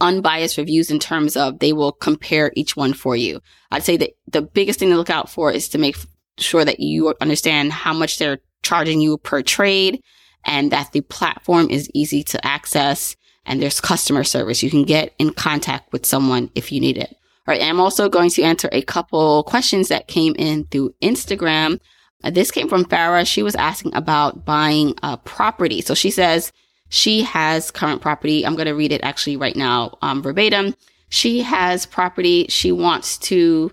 unbiased 0.00 0.56
reviews 0.56 0.90
in 0.90 0.98
terms 0.98 1.36
of 1.36 1.58
they 1.58 1.72
will 1.72 1.92
compare 1.92 2.52
each 2.56 2.76
one 2.76 2.92
for 2.92 3.14
you. 3.14 3.40
I'd 3.70 3.84
say 3.84 3.96
that 3.98 4.10
the 4.26 4.42
biggest 4.42 4.78
thing 4.78 4.90
to 4.90 4.96
look 4.96 5.10
out 5.10 5.30
for 5.30 5.52
is 5.52 5.68
to 5.68 5.78
make 5.78 5.96
sure 6.38 6.64
that 6.64 6.80
you 6.80 7.14
understand 7.20 7.72
how 7.72 7.92
much 7.92 8.18
they're 8.18 8.38
charging 8.62 9.00
you 9.00 9.18
per 9.18 9.42
trade 9.42 10.02
and 10.44 10.70
that 10.72 10.92
the 10.92 11.02
platform 11.02 11.68
is 11.70 11.90
easy 11.94 12.22
to 12.24 12.44
access 12.46 13.14
and 13.44 13.60
there's 13.60 13.80
customer 13.80 14.24
service. 14.24 14.62
You 14.62 14.70
can 14.70 14.84
get 14.84 15.14
in 15.18 15.32
contact 15.32 15.92
with 15.92 16.06
someone 16.06 16.50
if 16.54 16.72
you 16.72 16.80
need 16.80 16.96
it. 16.96 17.10
All 17.46 17.54
right. 17.54 17.62
I'm 17.62 17.80
also 17.80 18.08
going 18.08 18.30
to 18.30 18.42
answer 18.42 18.68
a 18.72 18.82
couple 18.82 19.42
questions 19.44 19.88
that 19.88 20.08
came 20.08 20.34
in 20.38 20.64
through 20.64 20.94
Instagram. 21.02 21.80
This 22.22 22.50
came 22.50 22.68
from 22.68 22.84
Farah. 22.84 23.26
She 23.26 23.42
was 23.42 23.54
asking 23.54 23.94
about 23.94 24.44
buying 24.44 24.94
a 25.02 25.16
property. 25.16 25.80
So 25.80 25.94
she 25.94 26.10
says 26.10 26.52
she 26.88 27.22
has 27.22 27.70
current 27.70 28.02
property. 28.02 28.44
I'm 28.44 28.56
going 28.56 28.66
to 28.66 28.74
read 28.74 28.92
it 28.92 29.02
actually 29.02 29.36
right 29.36 29.56
now, 29.56 29.96
um, 30.02 30.22
verbatim. 30.22 30.74
She 31.08 31.40
has 31.40 31.86
property. 31.86 32.46
She 32.48 32.72
wants 32.72 33.16
to 33.18 33.72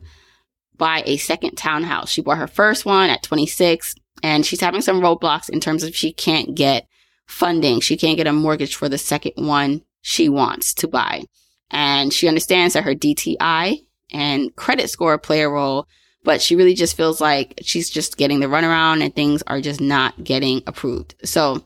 buy 0.77 1.03
a 1.05 1.17
second 1.17 1.55
townhouse. 1.57 2.09
She 2.09 2.21
bought 2.21 2.37
her 2.37 2.47
first 2.47 2.85
one 2.85 3.09
at 3.09 3.23
26 3.23 3.95
and 4.23 4.45
she's 4.45 4.61
having 4.61 4.81
some 4.81 5.01
roadblocks 5.01 5.49
in 5.49 5.59
terms 5.59 5.83
of 5.83 5.95
she 5.95 6.13
can't 6.13 6.55
get 6.55 6.87
funding. 7.25 7.79
She 7.79 7.97
can't 7.97 8.17
get 8.17 8.27
a 8.27 8.33
mortgage 8.33 8.75
for 8.75 8.89
the 8.89 8.97
second 8.97 9.33
one 9.35 9.81
she 10.01 10.29
wants 10.29 10.73
to 10.75 10.87
buy. 10.87 11.23
And 11.69 12.13
she 12.13 12.27
understands 12.27 12.73
that 12.73 12.85
her 12.85 12.95
DTI 12.95 13.79
and 14.11 14.55
credit 14.55 14.89
score 14.89 15.17
play 15.17 15.41
a 15.41 15.49
role, 15.49 15.87
but 16.27 16.41
she 16.41 16.57
really 16.57 16.73
just 16.73 16.97
feels 16.97 17.21
like 17.21 17.53
she's 17.61 17.89
just 17.89 18.17
getting 18.17 18.41
the 18.41 18.47
runaround 18.47 19.01
and 19.01 19.15
things 19.15 19.41
are 19.47 19.61
just 19.61 19.79
not 19.79 20.25
getting 20.25 20.61
approved. 20.67 21.15
So 21.23 21.63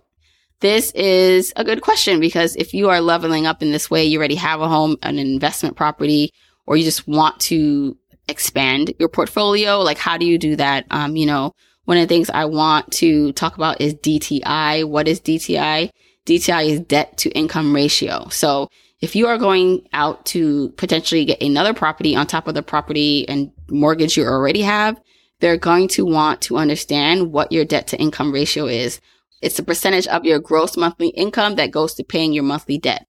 this 0.60 0.92
is 0.92 1.52
a 1.56 1.64
good 1.64 1.82
question 1.82 2.20
because 2.20 2.56
if 2.56 2.72
you 2.72 2.90
are 2.90 3.02
leveling 3.02 3.48
up 3.48 3.64
in 3.64 3.72
this 3.72 3.90
way, 3.90 4.06
you 4.06 4.20
already 4.20 4.36
have 4.36 4.62
a 4.62 4.68
home, 4.68 4.98
an 5.02 5.18
investment 5.18 5.76
property, 5.76 6.32
or 6.68 6.78
you 6.78 6.84
just 6.84 7.08
want 7.08 7.40
to 7.40 7.98
expand 8.28 8.94
your 9.00 9.10
portfolio. 9.10 9.80
Like, 9.80 9.98
how 9.98 10.16
do 10.20 10.28
you 10.28 10.38
do 10.38 10.56
that? 10.58 10.86
Um, 10.92 11.16
you 11.16 11.26
know, 11.26 11.54
one 11.86 11.98
of 11.98 12.08
the 12.08 12.14
things 12.14 12.30
I 12.30 12.46
want 12.46 12.92
to 12.92 13.34
talk 13.34 13.56
about 13.56 13.82
is 13.82 13.96
DTI. 13.96 14.88
What 14.88 15.08
is 15.08 15.20
DTI? 15.20 15.90
DTI 16.28 16.70
is 16.70 16.82
debt 16.82 17.18
to 17.18 17.32
income 17.32 17.74
ratio. 17.74 18.28
So 18.30 18.70
if 19.02 19.16
you 19.16 19.26
are 19.26 19.40
going 19.40 19.88
out 19.92 20.24
to 20.28 20.70
potentially 20.78 21.26
get 21.26 21.42
another 21.42 21.74
property 21.74 22.16
on 22.16 22.28
top 22.28 22.48
of 22.48 22.54
the 22.54 22.62
property 22.62 23.28
and 23.28 23.52
mortgage 23.72 24.18
you 24.18 24.26
already 24.26 24.62
have, 24.62 25.00
they're 25.40 25.58
going 25.58 25.88
to 25.90 26.06
want 26.06 26.42
to 26.42 26.58
understand 26.58 27.32
what 27.32 27.52
your 27.52 27.66
debt 27.66 27.88
to 27.88 28.00
income 28.00 28.32
ratio 28.32 28.68
is. 28.68 29.02
It's 29.42 29.58
the 29.58 29.64
percentage 29.64 30.08
of 30.08 30.24
your 30.24 30.40
gross 30.40 30.78
monthly 30.78 31.10
income 31.10 31.56
that 31.56 31.72
goes 31.72 31.96
to 31.96 32.04
paying 32.04 32.32
your 32.32 32.44
monthly 32.44 32.78
debt. 32.78 33.08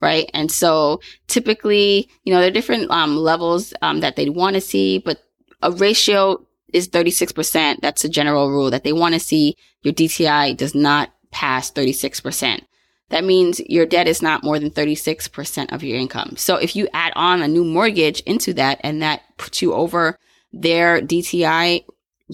Right. 0.00 0.28
And 0.34 0.50
so 0.50 1.00
typically, 1.28 2.08
you 2.24 2.32
know, 2.32 2.40
there 2.40 2.48
are 2.48 2.52
different 2.52 2.90
um, 2.90 3.16
levels 3.16 3.72
um, 3.82 4.00
that 4.00 4.16
they 4.16 4.28
want 4.28 4.54
to 4.54 4.60
see, 4.60 4.98
but 4.98 5.18
a 5.60 5.70
ratio 5.70 6.44
is 6.72 6.88
36%. 6.88 7.80
That's 7.80 8.04
a 8.04 8.08
general 8.08 8.50
rule 8.50 8.70
that 8.70 8.82
they 8.82 8.92
want 8.92 9.14
to 9.14 9.20
see 9.20 9.56
your 9.82 9.94
DTI 9.94 10.56
does 10.56 10.74
not 10.74 11.12
pass 11.30 11.70
36%. 11.70 12.62
That 13.10 13.24
means 13.24 13.60
your 13.60 13.84
debt 13.84 14.08
is 14.08 14.22
not 14.22 14.42
more 14.42 14.58
than 14.58 14.70
36% 14.70 15.72
of 15.72 15.82
your 15.82 15.98
income. 15.98 16.34
So 16.36 16.56
if 16.56 16.74
you 16.74 16.88
add 16.94 17.12
on 17.14 17.42
a 17.42 17.48
new 17.48 17.64
mortgage 17.64 18.20
into 18.20 18.54
that 18.54 18.80
and 18.82 19.02
that 19.02 19.22
puts 19.36 19.60
you 19.60 19.74
over 19.74 20.18
their 20.52 21.00
DTI 21.00 21.84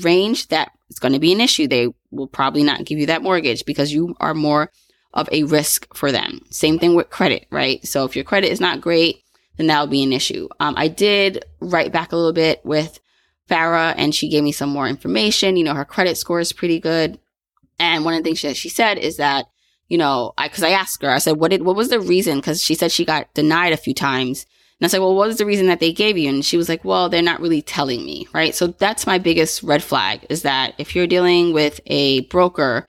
range, 0.03 0.49
that 0.49 0.71
is 0.89 1.01
going 1.01 1.15
to 1.15 1.19
be 1.19 1.33
an 1.33 1.41
issue. 1.41 1.67
They 1.67 1.89
will 2.11 2.29
probably 2.29 2.63
not 2.63 2.85
give 2.85 2.99
you 2.99 3.07
that 3.07 3.23
mortgage 3.23 3.65
because 3.65 3.93
you 3.93 4.15
are 4.21 4.35
more 4.35 4.71
of 5.15 5.29
a 5.33 5.45
risk 5.45 5.93
for 5.95 6.13
them. 6.13 6.41
Same 6.51 6.79
thing 6.79 6.95
with 6.95 7.11
credit, 7.11 7.47
right? 7.51 7.85
So 7.85 8.05
if 8.05 8.15
your 8.15 8.25
credit 8.25 8.53
is 8.53 8.61
not 8.61 8.81
great, 8.81 9.23
then 9.57 9.67
that'll 9.67 9.87
be 9.87 10.05
an 10.05 10.13
issue. 10.13 10.49
Um, 10.61 10.75
I 10.77 10.89
did 10.89 11.45
write 11.61 11.93
back 11.93 12.13
a 12.13 12.17
little 12.17 12.33
bit 12.33 12.65
with 12.65 13.01
Farah 13.49 13.95
and 13.97 14.15
she 14.15 14.29
gave 14.29 14.45
me 14.45 14.53
some 14.53 14.71
more 14.71 14.87
information. 14.87 15.57
You 15.57 15.65
know, 15.65 15.75
her 15.75 15.85
credit 15.85 16.17
score 16.17 16.41
is 16.41 16.53
pretty 16.53 16.79
good. 16.79 17.19
And 17.79 18.05
one 18.05 18.15
of 18.15 18.23
the 18.23 18.29
things 18.29 18.43
that 18.43 18.57
she 18.57 18.69
said 18.69 18.99
is 18.99 19.17
that, 19.17 19.47
you 19.89 19.99
know, 19.99 20.33
I, 20.39 20.49
cause 20.49 20.63
I 20.63 20.71
asked 20.71 21.03
her, 21.03 21.11
I 21.11 21.19
said, 21.19 21.39
what 21.39 21.51
did, 21.51 21.63
what 21.63 21.77
was 21.77 21.89
the 21.89 22.01
reason? 22.01 22.41
Cause 22.41 22.63
she 22.63 22.75
said 22.75 22.93
she 22.93 23.05
got 23.05 23.33
denied 23.35 23.73
a 23.73 23.79
few 23.79 23.95
times. 23.95 24.47
And 24.81 24.87
I 24.87 24.89
said, 24.89 25.01
well, 25.01 25.17
what 25.17 25.27
was 25.27 25.39
the 25.39 25.47
reason 25.47 25.67
that 25.67 25.81
they 25.81 25.93
gave 25.93 26.17
you? 26.17 26.29
And 26.29 26.45
she 26.45 26.57
was 26.57 26.69
like, 26.69 26.85
well, 26.85 27.09
they're 27.09 27.23
not 27.23 27.41
really 27.41 27.63
telling 27.63 28.05
me, 28.05 28.29
right? 28.33 28.55
So 28.55 28.69
that's 28.69 29.07
my 29.07 29.19
biggest 29.19 29.63
red 29.63 29.83
flag 29.83 30.25
is 30.29 30.43
that 30.43 30.75
if 30.79 30.95
you're 30.95 31.09
dealing 31.09 31.53
with 31.53 31.81
a 31.87 32.21
broker 32.27 32.87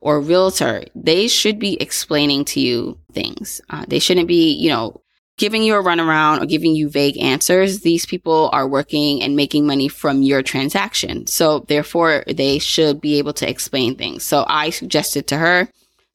or 0.00 0.20
realtor, 0.20 0.84
they 0.94 1.28
should 1.28 1.58
be 1.58 1.80
explaining 1.80 2.44
to 2.46 2.60
you 2.60 2.98
things. 3.12 3.60
Uh, 3.70 3.86
they 3.88 3.98
shouldn't 3.98 4.28
be, 4.28 4.52
you 4.52 4.68
know, 4.68 5.00
giving 5.38 5.62
you 5.62 5.74
a 5.74 5.82
runaround 5.82 6.42
or 6.42 6.46
giving 6.46 6.74
you 6.76 6.90
vague 6.90 7.16
answers. 7.16 7.80
These 7.80 8.04
people 8.04 8.50
are 8.52 8.68
working 8.68 9.22
and 9.22 9.34
making 9.34 9.66
money 9.66 9.88
from 9.88 10.22
your 10.22 10.42
transaction. 10.42 11.26
So 11.26 11.60
therefore 11.60 12.24
they 12.26 12.58
should 12.58 13.00
be 13.00 13.16
able 13.16 13.32
to 13.34 13.48
explain 13.48 13.96
things. 13.96 14.22
So 14.22 14.44
I 14.46 14.68
suggested 14.68 15.26
to 15.28 15.38
her 15.38 15.70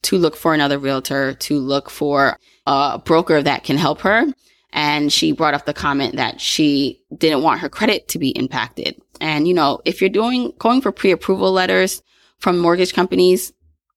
to 0.06 0.18
look 0.18 0.36
for 0.36 0.54
another 0.54 0.80
realtor, 0.80 1.34
to 1.34 1.60
look 1.60 1.90
for 1.90 2.38
a 2.66 3.00
broker 3.04 3.42
that 3.42 3.64
can 3.64 3.78
help 3.78 4.02
her 4.02 4.26
and 4.76 5.12
she 5.12 5.32
brought 5.32 5.54
up 5.54 5.66
the 5.66 5.74
comment 5.74 6.18
that 6.18 6.42
she 6.42 7.02
didn't 7.18 7.42
want 7.42 7.62
her 7.62 7.70
credit 7.70 8.10
to 8.10 8.20
be 8.20 8.30
impacted. 8.32 9.02
And, 9.22 9.48
you 9.48 9.54
know, 9.54 9.80
if 9.86 10.02
you're 10.02 10.10
doing, 10.10 10.52
going 10.60 10.82
for 10.82 10.92
pre-approval 10.92 11.52
letters 11.54 12.04
from 12.40 12.60
mortgage 12.60 12.94
companies, 12.94 13.54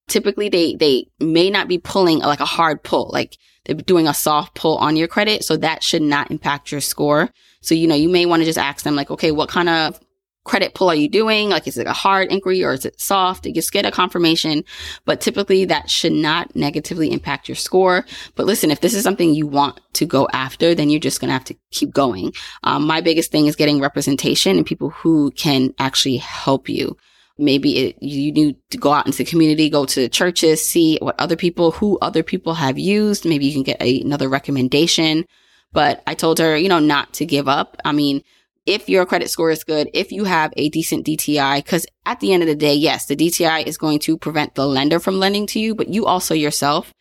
typically 0.07 0.49
they, 0.49 0.77
they 0.77 1.09
may 1.19 1.51
not 1.51 1.67
be 1.67 1.79
pulling 1.79 2.21
like 2.21 2.39
a 2.39 2.47
hard 2.47 2.85
pull, 2.85 3.11
like 3.13 3.37
they're 3.65 3.75
doing 3.75 4.07
a 4.07 4.15
soft 4.15 4.55
pull 4.55 4.77
on 4.77 4.95
your 4.95 5.09
credit. 5.09 5.43
So 5.43 5.57
that 5.57 5.83
should 5.83 6.01
not 6.01 6.31
impact 6.31 6.71
your 6.71 6.81
score. 6.81 7.31
So, 7.61 7.75
you 7.75 7.89
know, 7.89 7.97
you 7.97 8.09
may 8.09 8.25
want 8.25 8.41
to 8.43 8.47
just 8.47 8.57
ask 8.57 8.85
them 8.85 8.95
like, 8.95 9.11
okay, 9.11 9.33
what 9.33 9.49
kind 9.49 9.69
of 9.69 9.99
credit 10.45 10.75
pull 10.75 10.89
are 10.89 10.95
you 10.95 11.09
doing? 11.09 11.51
Like, 11.51 11.67
is 11.67 11.79
it 11.79 11.87
a 11.87 11.93
hard 11.93 12.33
inquiry 12.33 12.65
or 12.65 12.73
is 12.73 12.85
it 12.85 13.01
soft? 13.01 13.47
You 13.47 13.53
just 13.53 13.73
get 13.73 13.85
a 13.85 13.91
confirmation, 13.91 14.65
but 15.05 15.21
typically 15.21 15.65
that 15.67 15.91
should 15.91 16.13
not 16.13 16.55
negatively 16.57 17.13
impact 17.13 17.49
your 17.49 17.57
score. 17.57 18.05
But 18.35 18.47
listen, 18.47 18.71
if 18.71 18.81
this 18.81 18.95
is 18.95 19.03
something 19.03 19.35
you 19.35 19.47
want 19.47 19.81
to 19.95 20.07
go 20.07 20.27
after, 20.33 20.75
then 20.75 20.91
you're 20.91 21.01
just 21.01 21.21
going 21.21 21.29
to 21.29 21.35
have 21.35 21.45
to 21.45 21.57
keep 21.71 21.93
going. 21.93 22.33
Um, 22.65 22.87
my 22.87 23.01
biggest 23.01 23.31
thing 23.31 23.47
is 23.47 23.57
getting 23.57 23.81
representation 23.81 24.57
and 24.57 24.67
people 24.67 24.91
who 24.91 25.31
can 25.33 25.75
actually 25.79 26.17
help 26.17 26.69
you. 26.69 26.97
Maybe 27.41 27.79
it, 27.79 28.03
you 28.03 28.33
need 28.33 28.57
to 28.71 28.79
go 28.79 28.93
out 28.93 29.07
into 29.07 29.19
the 29.19 29.25
community, 29.25 29.71
go 29.71 29.85
to 29.87 30.09
churches, 30.09 30.65
see 30.65 30.99
what 31.01 31.21
other 31.21 31.37
people, 31.37 31.71
who 31.71 31.97
other 32.01 32.25
people 32.25 32.55
have 32.55 32.79
used. 32.79 33.25
Maybe 33.25 33.47
you 33.47 33.53
can 33.53 33.63
get 33.63 33.81
a, 33.81 34.01
another 34.01 34.29
recommendation. 34.29 35.25
But 35.73 36.03
I 36.07 36.15
told 36.15 36.39
her, 36.39 36.57
you 36.57 36.69
know, 36.69 36.81
not 36.81 37.13
to 37.15 37.27
give 37.27 37.47
up. 37.47 37.77
I 37.85 37.93
mean, 37.93 38.23
if 38.69 38.87
your 38.87 39.07
credit 39.07 39.31
score 39.31 39.51
is 39.51 39.65
good, 39.65 39.89
if 39.95 40.13
you 40.13 40.25
have 40.25 40.53
a 40.59 40.69
decent 40.69 41.07
DTI, 41.07 41.65
because 41.65 41.87
at 42.05 42.21
the 42.21 42.35
end 42.35 42.43
of 42.43 42.49
the 42.49 42.55
day, 42.55 42.75
yes, 42.75 43.07
the 43.07 43.17
DTI 43.17 43.67
is 43.67 43.79
going 43.79 43.99
to 44.01 44.19
prevent 44.19 44.55
the 44.55 44.67
lender 44.67 45.01
from 45.01 45.19
lending 45.19 45.47
to 45.47 45.59
you, 45.59 45.75
but 45.75 45.89
you 45.89 46.05
also 46.05 46.35
yourself 46.35 46.93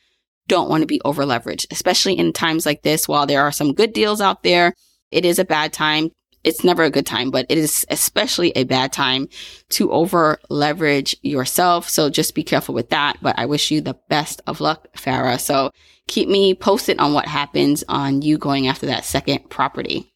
don't 0.47 0.69
want 0.69 0.81
to 0.81 0.87
be 0.87 1.01
over 1.03 1.25
leveraged, 1.25 1.65
especially 1.69 2.17
in 2.17 2.31
times 2.31 2.65
like 2.65 2.83
this. 2.83 3.05
While 3.05 3.25
there 3.25 3.41
are 3.41 3.51
some 3.51 3.73
good 3.73 3.91
deals 3.91 4.21
out 4.21 4.43
there, 4.43 4.73
it 5.11 5.25
is 5.25 5.39
a 5.39 5.45
bad 5.45 5.73
time. 5.73 6.09
It's 6.45 6.63
never 6.63 6.83
a 6.83 6.89
good 6.89 7.05
time, 7.05 7.31
but 7.31 7.45
it 7.49 7.57
is 7.57 7.85
especially 7.89 8.53
a 8.55 8.63
bad 8.63 8.93
time 8.93 9.27
to 9.71 9.91
over 9.91 10.39
leverage 10.49 11.17
yourself. 11.21 11.89
So 11.89 12.09
just 12.09 12.33
be 12.33 12.43
careful 12.43 12.75
with 12.75 12.91
that. 12.91 13.17
But 13.21 13.37
I 13.37 13.45
wish 13.45 13.71
you 13.71 13.81
the 13.81 13.99
best 14.07 14.41
of 14.47 14.61
luck, 14.61 14.87
Farah. 14.95 15.37
So 15.37 15.71
keep 16.07 16.29
me 16.29 16.55
posted 16.55 16.97
on 16.99 17.11
what 17.11 17.27
happens 17.27 17.83
on 17.89 18.21
you 18.21 18.37
going 18.37 18.67
after 18.67 18.85
that 18.85 19.03
second 19.03 19.49
property. 19.49 20.13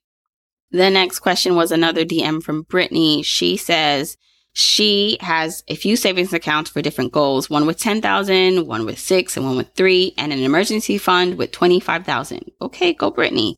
The 0.71 0.89
next 0.89 1.19
question 1.19 1.55
was 1.55 1.71
another 1.71 2.05
DM 2.05 2.41
from 2.41 2.63
Brittany. 2.63 3.23
She 3.23 3.57
says 3.57 4.17
she 4.53 5.17
has 5.19 5.63
a 5.67 5.75
few 5.75 5.95
savings 5.95 6.33
accounts 6.33 6.69
for 6.69 6.81
different 6.81 7.11
goals, 7.11 7.49
one 7.49 7.65
with 7.65 7.77
10,000, 7.77 8.65
one 8.65 8.85
with 8.85 8.99
six, 8.99 9.35
and 9.35 9.45
one 9.45 9.57
with 9.57 9.73
three, 9.75 10.13
and 10.17 10.31
an 10.31 10.39
emergency 10.39 10.97
fund 10.97 11.37
with 11.37 11.51
25,000. 11.51 12.51
Okay, 12.61 12.93
go 12.93 13.11
Brittany. 13.11 13.57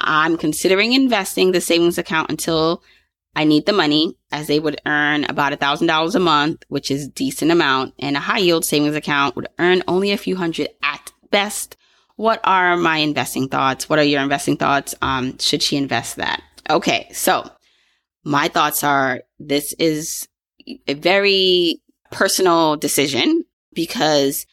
I'm 0.00 0.36
considering 0.36 0.92
investing 0.92 1.52
the 1.52 1.60
savings 1.60 1.96
account 1.96 2.30
until 2.30 2.82
I 3.34 3.44
need 3.44 3.64
the 3.64 3.72
money 3.72 4.16
as 4.30 4.46
they 4.46 4.60
would 4.60 4.80
earn 4.84 5.24
about 5.24 5.52
a 5.54 5.56
thousand 5.56 5.86
dollars 5.86 6.14
a 6.14 6.20
month, 6.20 6.64
which 6.68 6.90
is 6.90 7.08
decent 7.08 7.50
amount. 7.50 7.94
And 7.98 8.16
a 8.16 8.20
high 8.20 8.38
yield 8.38 8.64
savings 8.64 8.96
account 8.96 9.36
would 9.36 9.48
earn 9.58 9.82
only 9.88 10.12
a 10.12 10.18
few 10.18 10.36
hundred 10.36 10.68
at 10.82 11.12
best 11.30 11.76
what 12.22 12.38
are 12.44 12.76
my 12.76 12.98
investing 12.98 13.48
thoughts? 13.48 13.88
What 13.88 13.98
are 13.98 14.04
your 14.04 14.22
investing 14.22 14.56
thoughts? 14.56 14.94
Um, 15.02 15.36
should 15.38 15.60
she 15.60 15.76
invest 15.76 16.16
that? 16.16 16.40
Okay. 16.70 17.08
So 17.12 17.50
my 18.22 18.46
thoughts 18.46 18.84
are 18.84 19.22
this 19.40 19.72
is 19.72 20.28
a 20.86 20.94
very 20.94 21.82
personal 22.12 22.76
decision 22.76 23.44
because 23.72 24.46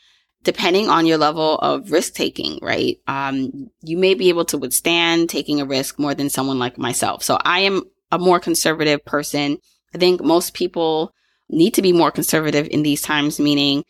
depending 0.44 0.90
on 0.90 1.06
your 1.06 1.20
level 1.20 1.60
of 1.60 1.92
risk 1.92 2.16
taking, 2.16 2.58
right? 2.64 2.98
Um, 3.06 3.70
you 3.84 4.00
may 4.00 4.16
be 4.16 4.30
able 4.30 4.46
to 4.46 4.58
withstand 4.58 5.30
taking 5.30 5.62
a 5.62 5.66
risk 5.66 6.00
more 6.00 6.16
than 6.16 6.32
someone 6.32 6.58
like 6.58 6.80
myself. 6.80 7.22
So 7.22 7.38
I 7.46 7.60
am 7.60 7.84
a 8.12 8.18
more 8.18 8.40
conservative 8.40 9.06
person. 9.06 9.60
I 9.94 10.00
think 10.00 10.24
most 10.24 10.56
people 10.56 11.14
need 11.50 11.76
to 11.76 11.84
be 11.84 11.94
more 11.94 12.10
conservative 12.10 12.68
in 12.72 12.82
these 12.82 13.04
times, 13.04 13.40
meaning 13.40 13.84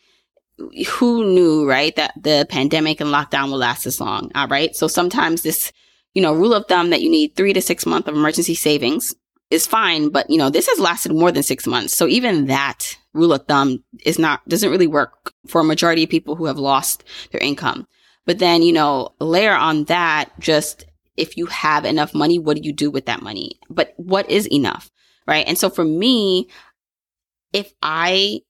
who 0.88 1.24
knew, 1.24 1.68
right, 1.68 1.94
that 1.96 2.12
the 2.20 2.46
pandemic 2.48 3.00
and 3.00 3.10
lockdown 3.10 3.50
will 3.50 3.58
last 3.58 3.84
this 3.84 4.00
long? 4.00 4.30
All 4.34 4.48
right. 4.48 4.74
So 4.74 4.88
sometimes 4.88 5.42
this, 5.42 5.72
you 6.14 6.22
know, 6.22 6.32
rule 6.32 6.54
of 6.54 6.66
thumb 6.66 6.90
that 6.90 7.02
you 7.02 7.10
need 7.10 7.34
three 7.34 7.52
to 7.52 7.62
six 7.62 7.86
months 7.86 8.08
of 8.08 8.14
emergency 8.14 8.54
savings 8.54 9.14
is 9.50 9.66
fine, 9.66 10.10
but 10.10 10.30
you 10.30 10.38
know, 10.38 10.50
this 10.50 10.68
has 10.68 10.78
lasted 10.78 11.12
more 11.12 11.32
than 11.32 11.42
six 11.42 11.66
months. 11.66 11.94
So 11.94 12.06
even 12.06 12.46
that 12.46 12.96
rule 13.12 13.32
of 13.32 13.46
thumb 13.46 13.82
is 14.04 14.18
not, 14.18 14.46
doesn't 14.48 14.70
really 14.70 14.86
work 14.86 15.32
for 15.46 15.60
a 15.60 15.64
majority 15.64 16.04
of 16.04 16.10
people 16.10 16.36
who 16.36 16.46
have 16.46 16.58
lost 16.58 17.04
their 17.32 17.40
income. 17.40 17.86
But 18.26 18.38
then, 18.38 18.62
you 18.62 18.72
know, 18.72 19.14
layer 19.18 19.54
on 19.54 19.84
that, 19.84 20.30
just 20.38 20.84
if 21.16 21.36
you 21.36 21.46
have 21.46 21.84
enough 21.84 22.14
money, 22.14 22.38
what 22.38 22.56
do 22.56 22.62
you 22.62 22.72
do 22.72 22.90
with 22.90 23.06
that 23.06 23.22
money? 23.22 23.58
But 23.68 23.92
what 23.96 24.30
is 24.30 24.46
enough? 24.46 24.90
Right. 25.26 25.46
And 25.46 25.58
so 25.58 25.68
for 25.68 25.84
me, 25.84 26.48
if 27.52 27.72
I 27.82 28.40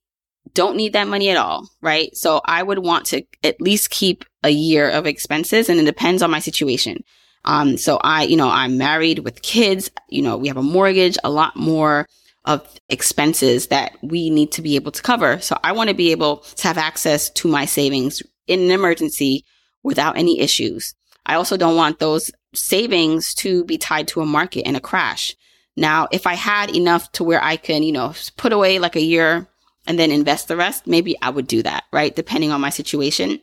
don't 0.54 0.76
need 0.76 0.92
that 0.92 1.08
money 1.08 1.30
at 1.30 1.36
all, 1.36 1.68
right? 1.80 2.14
So 2.16 2.40
I 2.44 2.62
would 2.62 2.80
want 2.80 3.06
to 3.06 3.22
at 3.42 3.60
least 3.60 3.90
keep 3.90 4.24
a 4.42 4.50
year 4.50 4.88
of 4.88 5.06
expenses 5.06 5.68
and 5.68 5.78
it 5.80 5.84
depends 5.84 6.22
on 6.22 6.30
my 6.30 6.40
situation. 6.40 7.04
Um, 7.44 7.76
so 7.76 7.98
I, 8.02 8.24
you 8.24 8.36
know, 8.36 8.50
I'm 8.50 8.76
married 8.76 9.20
with 9.20 9.42
kids, 9.42 9.90
you 10.08 10.22
know, 10.22 10.36
we 10.36 10.48
have 10.48 10.56
a 10.56 10.62
mortgage, 10.62 11.16
a 11.24 11.30
lot 11.30 11.56
more 11.56 12.06
of 12.44 12.66
expenses 12.88 13.68
that 13.68 13.96
we 14.02 14.30
need 14.30 14.52
to 14.52 14.62
be 14.62 14.76
able 14.76 14.92
to 14.92 15.02
cover. 15.02 15.40
So 15.40 15.58
I 15.62 15.72
want 15.72 15.88
to 15.88 15.94
be 15.94 16.10
able 16.10 16.38
to 16.38 16.68
have 16.68 16.78
access 16.78 17.30
to 17.30 17.48
my 17.48 17.64
savings 17.64 18.22
in 18.46 18.60
an 18.60 18.70
emergency 18.70 19.44
without 19.82 20.18
any 20.18 20.40
issues. 20.40 20.94
I 21.26 21.34
also 21.34 21.56
don't 21.56 21.76
want 21.76 21.98
those 21.98 22.30
savings 22.54 23.34
to 23.34 23.64
be 23.64 23.78
tied 23.78 24.08
to 24.08 24.20
a 24.20 24.26
market 24.26 24.62
and 24.62 24.76
a 24.76 24.80
crash. 24.80 25.36
Now, 25.76 26.08
if 26.10 26.26
I 26.26 26.34
had 26.34 26.74
enough 26.74 27.10
to 27.12 27.24
where 27.24 27.42
I 27.42 27.56
can, 27.56 27.82
you 27.82 27.92
know, 27.92 28.14
put 28.36 28.52
away 28.52 28.78
like 28.78 28.96
a 28.96 29.02
year 29.02 29.46
and 29.90 29.98
then 29.98 30.12
invest 30.12 30.46
the 30.46 30.56
rest, 30.56 30.86
maybe 30.86 31.16
I 31.20 31.30
would 31.30 31.48
do 31.48 31.64
that, 31.64 31.82
right? 31.92 32.14
Depending 32.14 32.52
on 32.52 32.60
my 32.60 32.70
situation. 32.70 33.40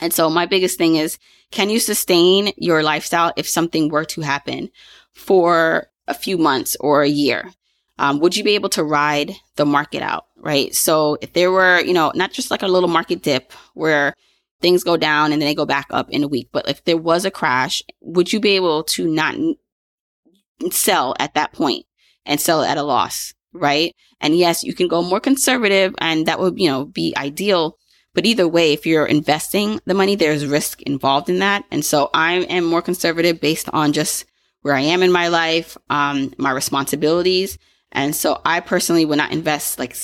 And 0.00 0.12
so 0.12 0.28
my 0.28 0.44
biggest 0.44 0.76
thing 0.76 0.96
is, 0.96 1.20
can 1.52 1.70
you 1.70 1.78
sustain 1.78 2.52
your 2.56 2.82
lifestyle 2.82 3.32
if 3.36 3.48
something 3.48 3.88
were 3.88 4.04
to 4.06 4.22
happen 4.22 4.70
for 5.12 5.86
a 6.08 6.14
few 6.14 6.36
months 6.36 6.76
or 6.80 7.02
a 7.02 7.08
year? 7.08 7.48
Um, 7.96 8.18
would 8.18 8.36
you 8.36 8.42
be 8.42 8.56
able 8.56 8.70
to 8.70 8.82
ride 8.82 9.36
the 9.54 9.64
market 9.64 10.02
out? 10.02 10.26
Right. 10.36 10.74
So 10.74 11.16
if 11.20 11.32
there 11.32 11.52
were, 11.52 11.78
you 11.78 11.94
know, 11.94 12.10
not 12.16 12.32
just 12.32 12.50
like 12.50 12.62
a 12.62 12.66
little 12.66 12.88
market 12.88 13.22
dip 13.22 13.52
where 13.74 14.14
things 14.60 14.82
go 14.82 14.96
down 14.96 15.30
and 15.30 15.40
then 15.40 15.46
they 15.46 15.54
go 15.54 15.64
back 15.64 15.86
up 15.90 16.10
in 16.10 16.24
a 16.24 16.28
week, 16.28 16.48
but 16.50 16.68
if 16.68 16.82
there 16.82 16.96
was 16.96 17.24
a 17.24 17.30
crash, 17.30 17.84
would 18.00 18.32
you 18.32 18.40
be 18.40 18.56
able 18.56 18.82
to 18.82 19.06
not 19.06 19.36
sell 20.72 21.14
at 21.20 21.34
that 21.34 21.52
point 21.52 21.86
and 22.26 22.40
sell 22.40 22.64
at 22.64 22.78
a 22.78 22.82
loss? 22.82 23.32
Right. 23.54 23.94
And 24.20 24.36
yes, 24.36 24.64
you 24.64 24.74
can 24.74 24.88
go 24.88 25.00
more 25.02 25.20
conservative 25.20 25.94
and 25.98 26.26
that 26.26 26.40
would, 26.40 26.58
you 26.58 26.68
know, 26.68 26.84
be 26.84 27.14
ideal. 27.16 27.78
But 28.12 28.26
either 28.26 28.48
way, 28.48 28.72
if 28.72 28.84
you're 28.84 29.06
investing 29.06 29.80
the 29.86 29.94
money, 29.94 30.16
there's 30.16 30.46
risk 30.46 30.82
involved 30.82 31.30
in 31.30 31.38
that. 31.38 31.64
And 31.70 31.84
so 31.84 32.10
I 32.12 32.34
am 32.34 32.64
more 32.64 32.82
conservative 32.82 33.40
based 33.40 33.68
on 33.72 33.92
just 33.92 34.24
where 34.62 34.74
I 34.74 34.80
am 34.80 35.02
in 35.02 35.12
my 35.12 35.28
life, 35.28 35.76
um, 35.90 36.32
my 36.36 36.50
responsibilities. 36.50 37.58
And 37.92 38.14
so 38.14 38.40
I 38.44 38.60
personally 38.60 39.04
would 39.04 39.18
not 39.18 39.32
invest 39.32 39.78
like 39.78 39.96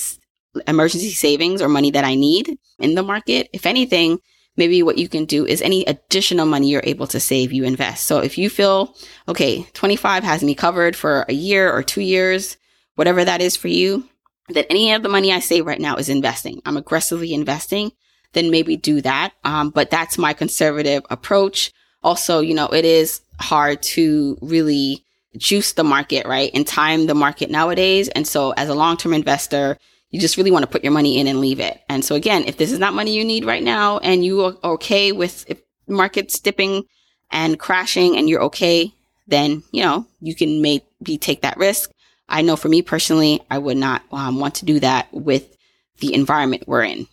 emergency 0.67 1.11
savings 1.11 1.61
or 1.61 1.67
money 1.67 1.91
that 1.91 2.05
I 2.05 2.15
need 2.15 2.57
in 2.79 2.95
the 2.95 3.03
market. 3.03 3.49
If 3.53 3.65
anything, 3.65 4.19
maybe 4.57 4.83
what 4.83 4.97
you 4.97 5.09
can 5.09 5.25
do 5.25 5.45
is 5.45 5.61
any 5.61 5.83
additional 5.85 6.45
money 6.45 6.69
you're 6.69 6.81
able 6.85 7.07
to 7.07 7.19
save, 7.19 7.51
you 7.51 7.63
invest. 7.63 8.05
So 8.05 8.19
if 8.19 8.37
you 8.37 8.49
feel, 8.49 8.95
okay, 9.27 9.63
25 9.73 10.23
has 10.23 10.43
me 10.43 10.55
covered 10.55 10.95
for 10.95 11.25
a 11.27 11.33
year 11.33 11.71
or 11.71 11.83
two 11.83 12.01
years, 12.01 12.57
whatever 12.95 13.23
that 13.23 13.41
is 13.41 13.55
for 13.55 13.67
you, 13.67 14.07
that 14.49 14.67
any 14.69 14.91
of 14.91 15.03
the 15.03 15.09
money 15.09 15.31
I 15.31 15.39
save 15.39 15.65
right 15.65 15.79
now 15.79 15.95
is 15.95 16.09
investing. 16.09 16.61
I'm 16.65 16.77
aggressively 16.77 17.33
investing, 17.33 17.91
then 18.33 18.51
maybe 18.51 18.77
do 18.77 19.01
that. 19.01 19.33
Um, 19.43 19.69
but 19.69 19.89
that's 19.89 20.17
my 20.17 20.33
conservative 20.33 21.03
approach. 21.09 21.71
Also, 22.03 22.39
you 22.39 22.53
know, 22.53 22.67
it 22.67 22.85
is 22.85 23.21
hard 23.39 23.81
to 23.81 24.37
really 24.41 25.03
juice 25.37 25.73
the 25.73 25.83
market, 25.83 26.25
right? 26.25 26.51
And 26.53 26.67
time 26.67 27.05
the 27.05 27.15
market 27.15 27.49
nowadays. 27.49 28.09
And 28.09 28.27
so 28.27 28.51
as 28.51 28.69
a 28.69 28.73
long-term 28.73 29.13
investor, 29.13 29.77
you 30.09 30.19
just 30.19 30.35
really 30.35 30.51
want 30.51 30.63
to 30.63 30.69
put 30.69 30.83
your 30.83 30.91
money 30.91 31.19
in 31.19 31.27
and 31.27 31.39
leave 31.39 31.59
it. 31.59 31.79
And 31.87 32.03
so 32.03 32.15
again, 32.15 32.43
if 32.45 32.57
this 32.57 32.71
is 32.71 32.79
not 32.79 32.93
money 32.93 33.15
you 33.15 33.23
need 33.23 33.45
right 33.45 33.63
now 33.63 33.99
and 33.99 34.25
you 34.25 34.43
are 34.43 34.55
okay 34.63 35.13
with 35.13 35.45
markets 35.87 36.39
dipping 36.39 36.83
and 37.31 37.57
crashing 37.57 38.17
and 38.17 38.27
you're 38.27 38.43
okay, 38.43 38.93
then, 39.27 39.63
you 39.71 39.83
know, 39.83 40.05
you 40.19 40.35
can 40.35 40.61
maybe 40.61 41.17
take 41.17 41.43
that 41.43 41.57
risk. 41.57 41.91
I 42.31 42.41
know 42.41 42.55
for 42.55 42.69
me 42.69 42.81
personally, 42.81 43.41
I 43.51 43.57
would 43.57 43.77
not 43.77 44.01
um, 44.11 44.39
want 44.39 44.55
to 44.55 44.65
do 44.65 44.79
that 44.79 45.13
with 45.13 45.55
the 45.99 46.13
environment 46.13 46.63
we're 46.65 46.83
in. 46.83 47.07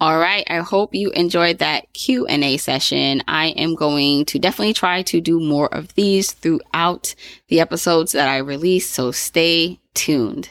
All 0.00 0.18
right. 0.18 0.46
I 0.48 0.58
hope 0.58 0.94
you 0.94 1.10
enjoyed 1.10 1.58
that 1.58 1.92
Q&A 1.92 2.56
session. 2.58 3.20
I 3.26 3.48
am 3.48 3.74
going 3.74 4.26
to 4.26 4.38
definitely 4.38 4.74
try 4.74 5.02
to 5.02 5.20
do 5.20 5.40
more 5.40 5.74
of 5.74 5.92
these 5.96 6.30
throughout 6.30 7.16
the 7.48 7.58
episodes 7.58 8.12
that 8.12 8.28
I 8.28 8.36
release. 8.38 8.88
So 8.88 9.10
stay 9.10 9.80
tuned. 9.94 10.50